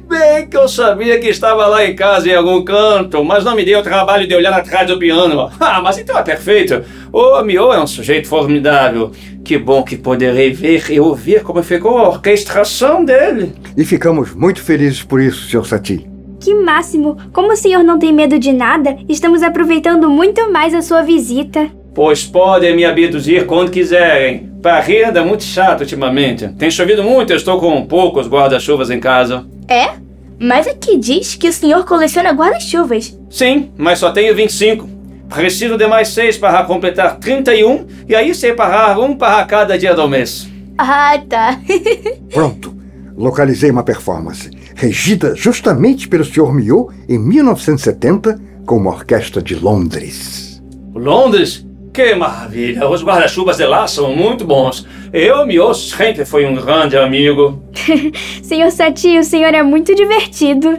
Bem 0.07 0.47
que 0.49 0.55
eu 0.55 0.69
sabia 0.69 1.19
que 1.19 1.27
estava 1.27 1.67
lá 1.67 1.85
em 1.85 1.93
casa 1.93 2.29
em 2.29 2.33
algum 2.33 2.63
canto, 2.63 3.21
mas 3.25 3.43
não 3.43 3.55
me 3.55 3.65
deu 3.65 3.79
o 3.79 3.83
trabalho 3.83 4.25
de 4.25 4.33
olhar 4.33 4.53
atrás 4.53 4.87
do 4.87 4.97
piano. 4.97 5.51
Ah, 5.59 5.81
mas 5.81 5.97
então 5.97 6.17
é 6.17 6.23
perfeito. 6.23 6.81
O 7.11 7.41
Mio 7.43 7.73
é 7.73 7.81
um 7.81 7.87
sujeito 7.87 8.27
formidável. 8.27 9.11
Que 9.43 9.57
bom 9.57 9.83
que 9.83 9.97
poderei 9.97 10.51
ver 10.51 10.89
e 10.89 10.99
ouvir 10.99 11.43
como 11.43 11.61
ficou 11.61 11.97
a 11.97 12.07
orquestração 12.07 13.03
dele. 13.03 13.53
E 13.75 13.83
ficamos 13.83 14.33
muito 14.33 14.61
felizes 14.61 15.03
por 15.03 15.21
isso, 15.21 15.49
Sr. 15.49 15.65
Sati. 15.65 16.07
Que 16.39 16.53
máximo! 16.53 17.17
Como 17.33 17.51
o 17.51 17.55
senhor 17.55 17.83
não 17.83 17.99
tem 17.99 18.13
medo 18.13 18.39
de 18.39 18.53
nada, 18.53 18.97
estamos 19.09 19.43
aproveitando 19.43 20.09
muito 20.09 20.51
mais 20.51 20.73
a 20.73 20.81
sua 20.81 21.01
visita. 21.01 21.69
Pois 21.93 22.23
podem 22.23 22.75
me 22.75 22.85
abduzir 22.85 23.45
quando 23.45 23.71
quiserem. 23.71 24.46
Paris 24.61 25.07
anda 25.07 25.23
muito 25.23 25.43
chato 25.43 25.81
ultimamente. 25.81 26.47
Tem 26.49 26.69
chovido 26.71 27.03
muito, 27.03 27.31
eu 27.31 27.37
estou 27.37 27.59
com 27.59 27.85
poucos 27.85 28.27
guarda-chuvas 28.27 28.89
em 28.89 28.99
casa. 28.99 29.45
É? 29.67 29.91
Mas 30.39 30.67
aqui 30.67 30.97
diz 30.97 31.35
que 31.35 31.49
o 31.49 31.53
senhor 31.53 31.85
coleciona 31.85 32.31
guarda-chuvas. 32.31 33.17
Sim, 33.29 33.71
mas 33.77 33.99
só 33.99 34.11
tenho 34.11 34.35
25. 34.35 34.87
Preciso 35.29 35.77
de 35.77 35.87
mais 35.87 36.09
seis 36.09 36.37
para 36.37 36.63
completar 36.63 37.17
31 37.17 37.85
e 38.07 38.15
aí 38.15 38.33
separar 38.33 38.99
um 38.99 39.15
para 39.15 39.43
cada 39.45 39.77
dia 39.77 39.93
do 39.93 40.07
mês. 40.07 40.47
Ah, 40.77 41.19
tá. 41.27 41.59
Pronto. 42.31 42.75
Localizei 43.17 43.71
uma 43.71 43.83
performance, 43.83 44.51
regida 44.75 45.35
justamente 45.35 46.07
pelo 46.07 46.23
Sr. 46.23 46.53
Mio 46.53 46.89
em 47.09 47.17
1970 47.17 48.39
com 48.63 48.77
uma 48.77 48.91
orquestra 48.91 49.41
de 49.41 49.55
Londres. 49.55 50.61
Londres? 50.93 51.66
Que 51.97 52.13
maravilha! 52.13 52.87
Os 52.87 53.03
guarda-chuvas 53.03 53.57
de 53.57 53.65
lá 53.65 53.87
são 53.87 54.15
muito 54.15 54.45
bons. 54.45 54.85
Eu, 55.11 55.47
Mio, 55.47 55.73
sempre 55.73 56.25
fui 56.25 56.45
um 56.45 56.53
grande 56.53 56.95
amigo. 56.95 57.59
Senhor 58.43 58.69
Sati, 58.69 59.17
o 59.17 59.23
senhor 59.23 59.51
é 59.55 59.63
muito 59.63 59.95
divertido. 59.95 60.77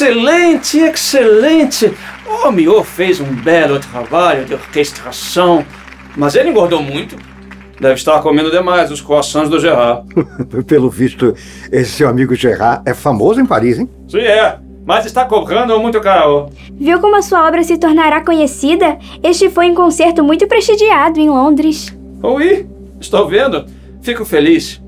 Excelente, 0.00 0.78
excelente! 0.78 1.92
O 2.26 2.50
Mio 2.50 2.82
fez 2.82 3.20
um 3.20 3.34
belo 3.34 3.78
trabalho 3.78 4.46
de 4.46 4.54
orquestração, 4.54 5.62
mas 6.16 6.34
ele 6.34 6.48
engordou 6.48 6.82
muito. 6.82 7.16
Deve 7.78 7.96
estar 7.96 8.18
comendo 8.22 8.50
demais 8.50 8.90
os 8.90 9.02
croissants 9.02 9.50
do 9.50 9.60
Gerard. 9.60 10.08
Pelo 10.66 10.88
visto, 10.88 11.34
esse 11.70 11.90
seu 11.90 12.08
amigo 12.08 12.34
Gerard 12.34 12.80
é 12.86 12.94
famoso 12.94 13.42
em 13.42 13.44
Paris, 13.44 13.78
hein? 13.78 13.90
Sim, 14.08 14.20
é. 14.20 14.58
Mas 14.86 15.04
está 15.04 15.26
cobrando 15.26 15.78
muito 15.78 16.00
caro. 16.00 16.48
Viu 16.72 16.98
como 16.98 17.16
a 17.16 17.22
sua 17.22 17.46
obra 17.46 17.62
se 17.62 17.76
tornará 17.76 18.24
conhecida? 18.24 18.98
Este 19.22 19.50
foi 19.50 19.70
um 19.70 19.74
concerto 19.74 20.24
muito 20.24 20.46
prestigiado 20.46 21.20
em 21.20 21.28
Londres. 21.28 21.94
Oi, 22.22 22.66
estou 22.98 23.28
vendo. 23.28 23.66
Fico 24.00 24.24
feliz. 24.24 24.80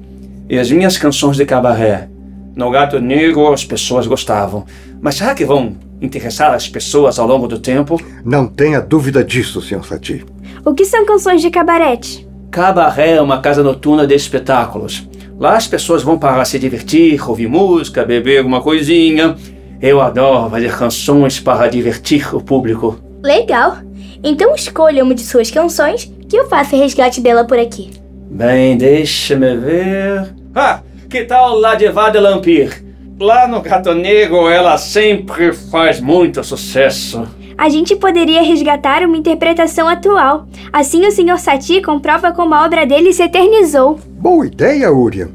E 0.48 0.58
as 0.58 0.70
minhas 0.70 0.96
canções 0.96 1.36
de 1.36 1.44
cabaré? 1.44 2.08
No 2.55 2.70
Gato 2.70 2.98
Negro 2.98 3.53
as 3.53 3.64
pessoas 3.64 4.07
gostavam. 4.07 4.64
Mas 5.00 5.16
será 5.16 5.34
que 5.34 5.44
vão 5.44 5.74
interessar 6.00 6.53
as 6.53 6.68
pessoas 6.68 7.18
ao 7.18 7.26
longo 7.26 7.48
do 7.48 7.59
tempo? 7.59 8.00
Não 8.24 8.46
tenha 8.46 8.80
dúvida 8.80 9.24
disso, 9.24 9.61
Sr. 9.61 9.84
Satie. 9.84 10.24
O 10.64 10.74
que 10.74 10.84
são 10.84 11.05
canções 11.07 11.40
de 11.40 11.50
cabarete? 11.50 12.28
Cabaré 12.50 13.12
é 13.12 13.22
uma 13.22 13.40
casa 13.40 13.62
noturna 13.62 14.07
de 14.07 14.14
espetáculos. 14.14 15.09
Lá 15.38 15.57
as 15.57 15.66
pessoas 15.66 16.03
vão 16.03 16.18
para 16.18 16.44
se 16.44 16.59
divertir, 16.59 17.28
ouvir 17.28 17.48
música, 17.48 18.05
beber 18.05 18.38
alguma 18.38 18.61
coisinha. 18.61 19.34
Eu 19.80 20.00
adoro 20.00 20.50
fazer 20.50 20.76
canções 20.76 21.40
para 21.40 21.68
divertir 21.68 22.34
o 22.34 22.40
público. 22.40 22.98
Legal! 23.22 23.78
Então 24.22 24.55
escolha 24.55 25.03
uma 25.03 25.14
de 25.14 25.22
suas 25.22 25.50
canções 25.50 26.12
que 26.28 26.36
eu 26.36 26.48
faça 26.48 26.76
resgate 26.76 27.20
dela 27.20 27.44
por 27.44 27.59
aqui. 27.59 27.90
Bem, 28.30 28.76
deixa-me 28.76 29.57
ver. 29.57 30.32
Ah, 30.55 30.80
que 31.12 31.24
tal 31.24 31.60
Diva 31.76 32.08
de 32.08 32.18
Lampir? 32.18 32.82
Lá 33.20 33.46
no 33.46 33.60
Gato 33.60 33.92
Negro 33.92 34.48
ela 34.48 34.78
sempre 34.78 35.52
faz 35.52 36.00
muito 36.00 36.42
sucesso. 36.42 37.28
A 37.58 37.68
gente 37.68 37.94
poderia 37.94 38.42
resgatar 38.42 39.02
uma 39.02 39.18
interpretação 39.18 39.86
atual. 39.86 40.46
Assim 40.72 41.06
o 41.06 41.12
Sr. 41.12 41.38
Satie 41.38 41.82
comprova 41.82 42.32
como 42.32 42.54
a 42.54 42.64
obra 42.64 42.86
dele 42.86 43.12
se 43.12 43.22
eternizou. 43.22 44.00
Boa 44.18 44.46
ideia, 44.46 44.90
Urian. 44.90 45.28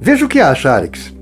Veja 0.00 0.24
o 0.24 0.28
que 0.28 0.40
acha, 0.40 0.68
Arix. 0.68 1.14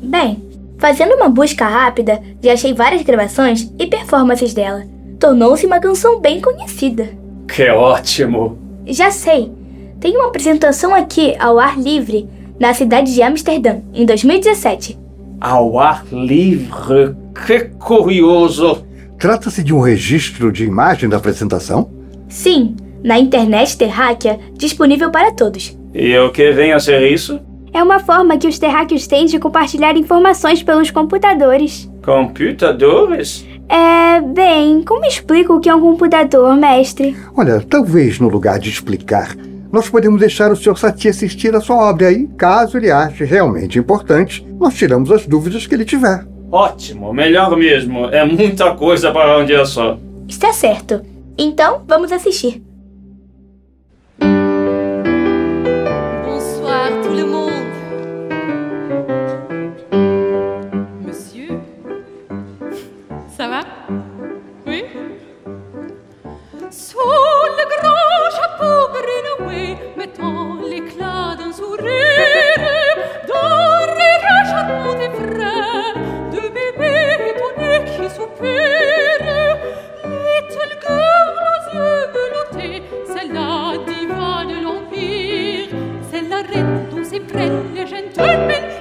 Bem, 0.00 0.44
fazendo 0.78 1.16
uma 1.16 1.28
busca 1.28 1.66
rápida, 1.66 2.22
já 2.40 2.52
achei 2.52 2.72
várias 2.72 3.02
gravações 3.02 3.68
e 3.80 3.86
performances 3.88 4.54
dela. 4.54 4.84
Tornou-se 5.18 5.66
uma 5.66 5.80
canção 5.80 6.20
bem 6.20 6.40
conhecida. 6.40 7.08
Que 7.48 7.68
ótimo! 7.68 8.56
Já 8.86 9.10
sei. 9.10 9.50
Tem 9.98 10.16
uma 10.16 10.28
apresentação 10.28 10.94
aqui 10.94 11.34
ao 11.40 11.58
ar 11.58 11.76
livre 11.76 12.28
na 12.58 12.72
cidade 12.74 13.14
de 13.14 13.22
Amsterdã, 13.22 13.80
em 13.92 14.04
2017. 14.04 14.98
Ao 15.40 15.78
ar 15.78 16.04
livre? 16.10 17.14
Que 17.46 17.60
curioso! 17.78 18.84
Trata-se 19.18 19.62
de 19.62 19.72
um 19.74 19.80
registro 19.80 20.52
de 20.52 20.64
imagem 20.64 21.08
da 21.08 21.16
apresentação? 21.16 21.90
Sim, 22.28 22.76
na 23.02 23.18
internet 23.18 23.76
terráquea, 23.76 24.38
disponível 24.54 25.10
para 25.10 25.32
todos. 25.32 25.76
E 25.94 26.16
o 26.18 26.30
que 26.30 26.52
vem 26.52 26.72
a 26.72 26.78
ser 26.78 27.10
isso? 27.10 27.40
É 27.72 27.82
uma 27.82 27.98
forma 27.98 28.38
que 28.38 28.48
os 28.48 28.58
terráqueos 28.58 29.06
têm 29.06 29.26
de 29.26 29.38
compartilhar 29.38 29.96
informações 29.96 30.62
pelos 30.62 30.90
computadores. 30.90 31.90
Computadores? 32.02 33.46
É, 33.68 34.20
bem, 34.20 34.82
como 34.82 35.04
explico 35.04 35.54
o 35.54 35.60
que 35.60 35.68
é 35.68 35.74
um 35.74 35.80
computador, 35.80 36.56
mestre? 36.56 37.16
Olha, 37.36 37.60
talvez 37.60 38.18
no 38.18 38.28
lugar 38.28 38.58
de 38.58 38.70
explicar, 38.70 39.36
nós 39.72 39.88
podemos 39.88 40.20
deixar 40.20 40.50
o 40.50 40.56
Sr. 40.56 40.76
Satie 40.76 41.10
assistir 41.10 41.54
a 41.54 41.60
sua 41.60 41.76
obra 41.76 42.08
aí, 42.08 42.28
caso 42.36 42.76
ele 42.76 42.90
ache 42.90 43.24
realmente 43.24 43.78
importante, 43.78 44.46
nós 44.58 44.74
tiramos 44.74 45.10
as 45.10 45.26
dúvidas 45.26 45.66
que 45.66 45.74
ele 45.74 45.84
tiver. 45.84 46.26
Ótimo, 46.50 47.12
melhor 47.12 47.56
mesmo. 47.56 48.06
É 48.06 48.24
muita 48.24 48.72
coisa 48.74 49.10
para 49.10 49.38
um 49.38 49.44
dia 49.44 49.64
só. 49.64 49.98
Está 50.28 50.52
certo. 50.52 51.02
Então, 51.36 51.82
vamos 51.86 52.12
assistir. 52.12 52.62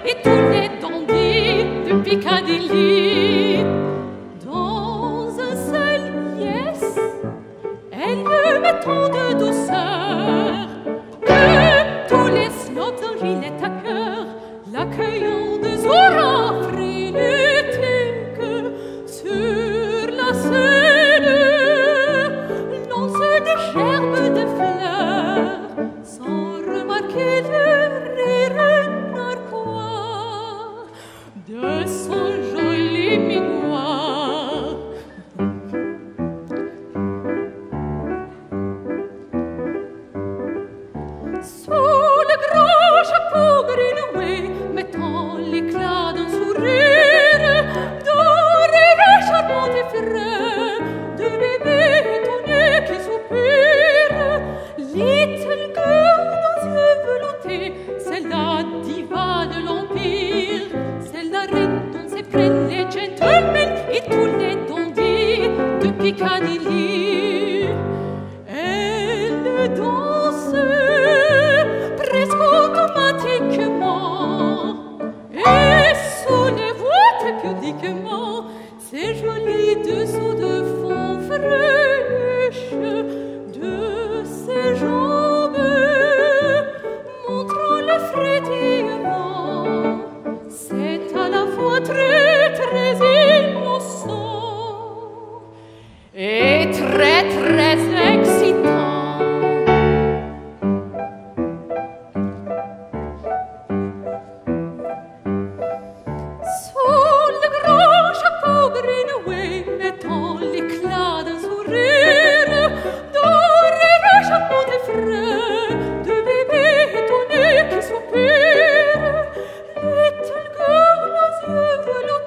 Et 0.08 0.16
tous 0.24 0.30
les 0.30 0.70
dandys 0.82 1.66
de 1.88 1.94
Piccadilly. 2.04 3.35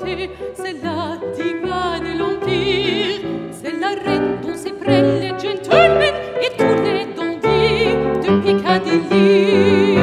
beauté, 0.00 0.30
c'est 0.54 0.82
la 0.82 1.18
diva 1.34 1.98
de 2.00 2.18
l'Empire, 2.18 3.20
c'est 3.52 3.78
la 3.78 3.88
reine 3.88 4.38
dont 4.42 4.54
ses 4.54 4.72
les 4.86 5.28
gentlemen 5.38 6.14
et 6.40 6.50
tous 6.56 6.82
les 6.84 7.06
dandys 7.14 7.96
de 8.22 8.30
Piccadilly. 8.42 9.98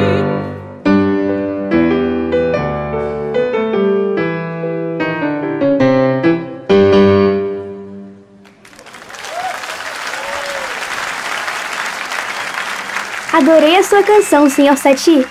Adorei 13.32 13.76
a 13.76 13.82
sua 13.82 14.02
canção, 14.02 14.48
Sr. 14.48 14.76
Sati. 14.78 15.26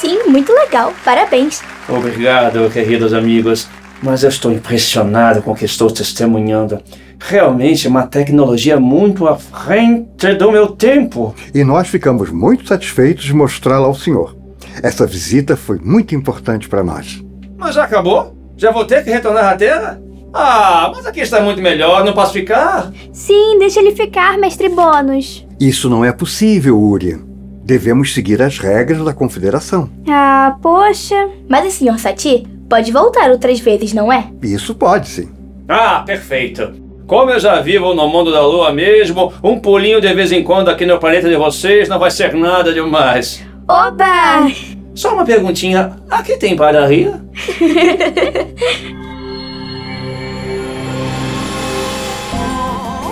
Sim, 0.00 0.20
muito 0.26 0.52
legal. 0.52 0.94
Parabéns. 1.04 1.62
Obrigado, 1.88 2.70
queridos 2.70 3.12
amigos. 3.12 3.68
Mas 4.02 4.24
eu 4.24 4.28
estou 4.28 4.50
impressionado 4.50 5.42
com 5.42 5.52
o 5.52 5.54
que 5.54 5.64
estou 5.64 5.88
testemunhando. 5.90 6.80
Realmente 7.20 7.86
uma 7.86 8.04
tecnologia 8.04 8.80
muito 8.80 9.28
à 9.28 9.36
frente 9.36 10.34
do 10.34 10.50
meu 10.50 10.68
tempo. 10.68 11.32
E 11.54 11.62
nós 11.62 11.86
ficamos 11.86 12.30
muito 12.30 12.66
satisfeitos 12.66 13.24
de 13.24 13.32
mostrá-la 13.32 13.86
ao 13.86 13.94
senhor. 13.94 14.36
Essa 14.82 15.06
visita 15.06 15.56
foi 15.56 15.78
muito 15.78 16.16
importante 16.16 16.68
para 16.68 16.82
nós. 16.82 17.22
Mas 17.56 17.76
já 17.76 17.84
acabou? 17.84 18.36
Já 18.56 18.72
vou 18.72 18.84
ter 18.84 19.04
que 19.04 19.10
retornar 19.10 19.52
à 19.52 19.56
Terra? 19.56 20.02
Ah, 20.34 20.90
mas 20.92 21.06
aqui 21.06 21.20
está 21.20 21.40
muito 21.40 21.62
melhor, 21.62 22.04
não 22.04 22.12
posso 22.12 22.32
ficar? 22.32 22.90
Sim, 23.12 23.58
deixa 23.58 23.80
ele 23.80 23.94
ficar, 23.94 24.38
mestre 24.38 24.68
Bônus. 24.68 25.46
Isso 25.60 25.88
não 25.88 26.04
é 26.04 26.10
possível, 26.10 26.80
Uri. 26.80 27.22
Devemos 27.64 28.12
seguir 28.12 28.42
as 28.42 28.58
regras 28.58 29.04
da 29.04 29.14
Confederação. 29.14 29.88
Ah, 30.08 30.56
poxa. 30.60 31.28
Mas 31.48 31.66
o 31.66 31.70
Sr. 31.70 31.98
Sati 31.98 32.51
pode 32.72 32.90
voltar 32.90 33.30
outras 33.30 33.60
vezes, 33.60 33.92
não 33.92 34.10
é? 34.10 34.30
Isso 34.42 34.74
pode 34.74 35.06
sim. 35.06 35.28
Ah, 35.68 36.02
perfeito. 36.06 36.72
Como 37.06 37.30
eu 37.30 37.38
já 37.38 37.60
vivo 37.60 37.92
no 37.92 38.08
mundo 38.08 38.32
da 38.32 38.40
Lua 38.46 38.72
mesmo, 38.72 39.30
um 39.44 39.58
pulinho 39.58 40.00
de 40.00 40.10
vez 40.14 40.32
em 40.32 40.42
quando 40.42 40.70
aqui 40.70 40.86
no 40.86 40.98
planeta 40.98 41.28
de 41.28 41.36
vocês 41.36 41.86
não 41.86 41.98
vai 41.98 42.10
ser 42.10 42.32
nada 42.34 42.72
demais. 42.72 43.44
Oba! 43.68 44.50
Só 44.94 45.12
uma 45.12 45.22
perguntinha, 45.22 45.98
aqui 46.10 46.38
tem 46.38 46.56
padaria? 46.56 47.20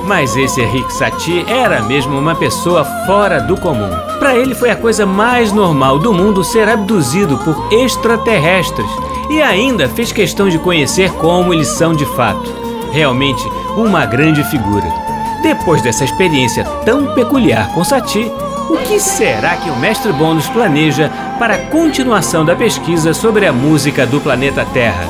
Mas 0.06 0.34
esse 0.36 0.64
Rick 0.64 0.90
Satie 0.90 1.44
era 1.46 1.82
mesmo 1.82 2.18
uma 2.18 2.34
pessoa 2.34 2.82
fora 3.04 3.42
do 3.42 3.60
comum. 3.60 3.90
Para 4.18 4.34
ele 4.34 4.54
foi 4.54 4.70
a 4.70 4.76
coisa 4.76 5.04
mais 5.04 5.52
normal 5.52 5.98
do 5.98 6.14
mundo 6.14 6.42
ser 6.42 6.66
abduzido 6.66 7.36
por 7.36 7.70
extraterrestres 7.70 8.90
e 9.30 9.40
ainda 9.40 9.88
fez 9.88 10.10
questão 10.10 10.48
de 10.48 10.58
conhecer 10.58 11.12
como 11.12 11.54
eles 11.54 11.68
são 11.68 11.94
de 11.94 12.04
fato. 12.16 12.52
Realmente 12.92 13.42
uma 13.76 14.04
grande 14.04 14.42
figura. 14.44 14.92
Depois 15.40 15.80
dessa 15.80 16.04
experiência 16.04 16.64
tão 16.84 17.14
peculiar 17.14 17.72
com 17.72 17.84
Satie, 17.84 18.30
o 18.68 18.76
que 18.76 18.98
será 19.00 19.56
que 19.56 19.70
o 19.70 19.76
mestre 19.76 20.12
Bônus 20.12 20.48
planeja 20.48 21.10
para 21.38 21.54
a 21.54 21.58
continuação 21.66 22.44
da 22.44 22.54
pesquisa 22.54 23.14
sobre 23.14 23.46
a 23.46 23.52
música 23.52 24.04
do 24.04 24.20
planeta 24.20 24.66
Terra? 24.72 25.06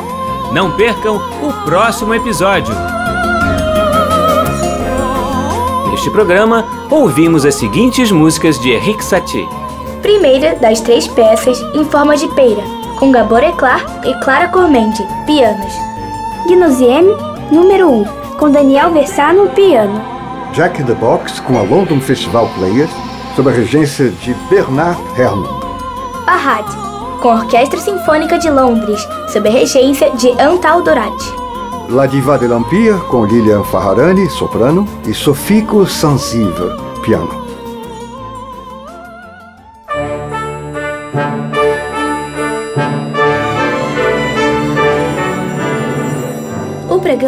Não 0.52 0.72
percam 0.76 1.16
o 1.42 1.52
próximo 1.64 2.14
episódio. 2.14 2.74
Neste 5.90 6.10
programa, 6.10 6.64
ouvimos 6.90 7.44
as 7.44 7.54
seguintes 7.54 8.10
músicas 8.10 8.58
de 8.60 8.70
Henrique 8.70 9.04
Satie. 9.04 9.48
Primeira 10.02 10.54
das 10.56 10.80
três 10.80 11.06
peças 11.06 11.60
em 11.74 11.84
forma 11.84 12.16
de 12.16 12.26
pera, 12.28 12.79
com 13.00 13.10
Gabor 13.10 13.42
Eclar 13.42 13.82
e 14.04 14.14
Clara 14.20 14.48
Cormendi, 14.48 15.02
pianos. 15.24 15.72
Gnosieme, 16.46 17.16
número 17.50 17.88
1, 17.88 18.04
com 18.38 18.50
Daniel 18.50 18.92
Versar 18.92 19.34
no 19.34 19.48
piano. 19.48 20.00
Jack 20.52 20.80
in 20.80 20.84
the 20.84 20.94
Box 20.94 21.40
com 21.40 21.58
a 21.58 21.62
London 21.62 21.98
Festival 21.98 22.48
Players, 22.58 22.90
sob 23.34 23.48
a 23.48 23.52
regência 23.52 24.10
de 24.10 24.34
Bernard 24.50 25.00
Herrmann. 25.18 25.48
Parrad, 26.26 26.66
com 27.22 27.30
a 27.30 27.36
Orquestra 27.36 27.80
Sinfônica 27.80 28.38
de 28.38 28.50
Londres, 28.50 29.08
sob 29.32 29.48
a 29.48 29.52
regência 29.52 30.10
de 30.10 30.30
Antal 30.38 30.82
Dorati. 30.82 31.32
La 31.88 32.06
Diva 32.06 32.38
de 32.38 32.46
l'Empire 32.46 32.98
com 33.08 33.24
Lilian 33.24 33.64
Farharani, 33.64 34.28
soprano, 34.28 34.86
e 35.06 35.14
Sofico 35.14 35.86
Sansiva, 35.86 36.76
piano. 37.02 37.49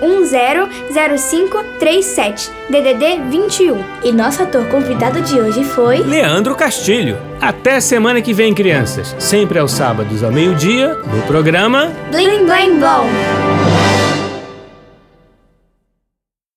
997100537, 0.01 2.49
DDD 2.69 3.21
21. 3.29 3.83
E 4.03 4.11
nosso 4.11 4.43
ator 4.43 4.65
convidado 4.67 5.21
de 5.21 5.39
hoje 5.39 5.63
foi 5.63 5.99
Leandro 5.99 6.53
Castilho. 6.55 7.17
Até 7.39 7.79
semana 7.79 8.21
que 8.21 8.33
vem, 8.33 8.53
crianças. 8.53 9.15
Sempre 9.19 9.59
aos 9.59 9.71
sábados 9.71 10.21
ao 10.23 10.31
meio-dia, 10.31 10.95
no 10.95 11.21
programa 11.23 11.91
Blim 12.11 12.45
Blim 12.45 12.79
Blom. 12.79 13.05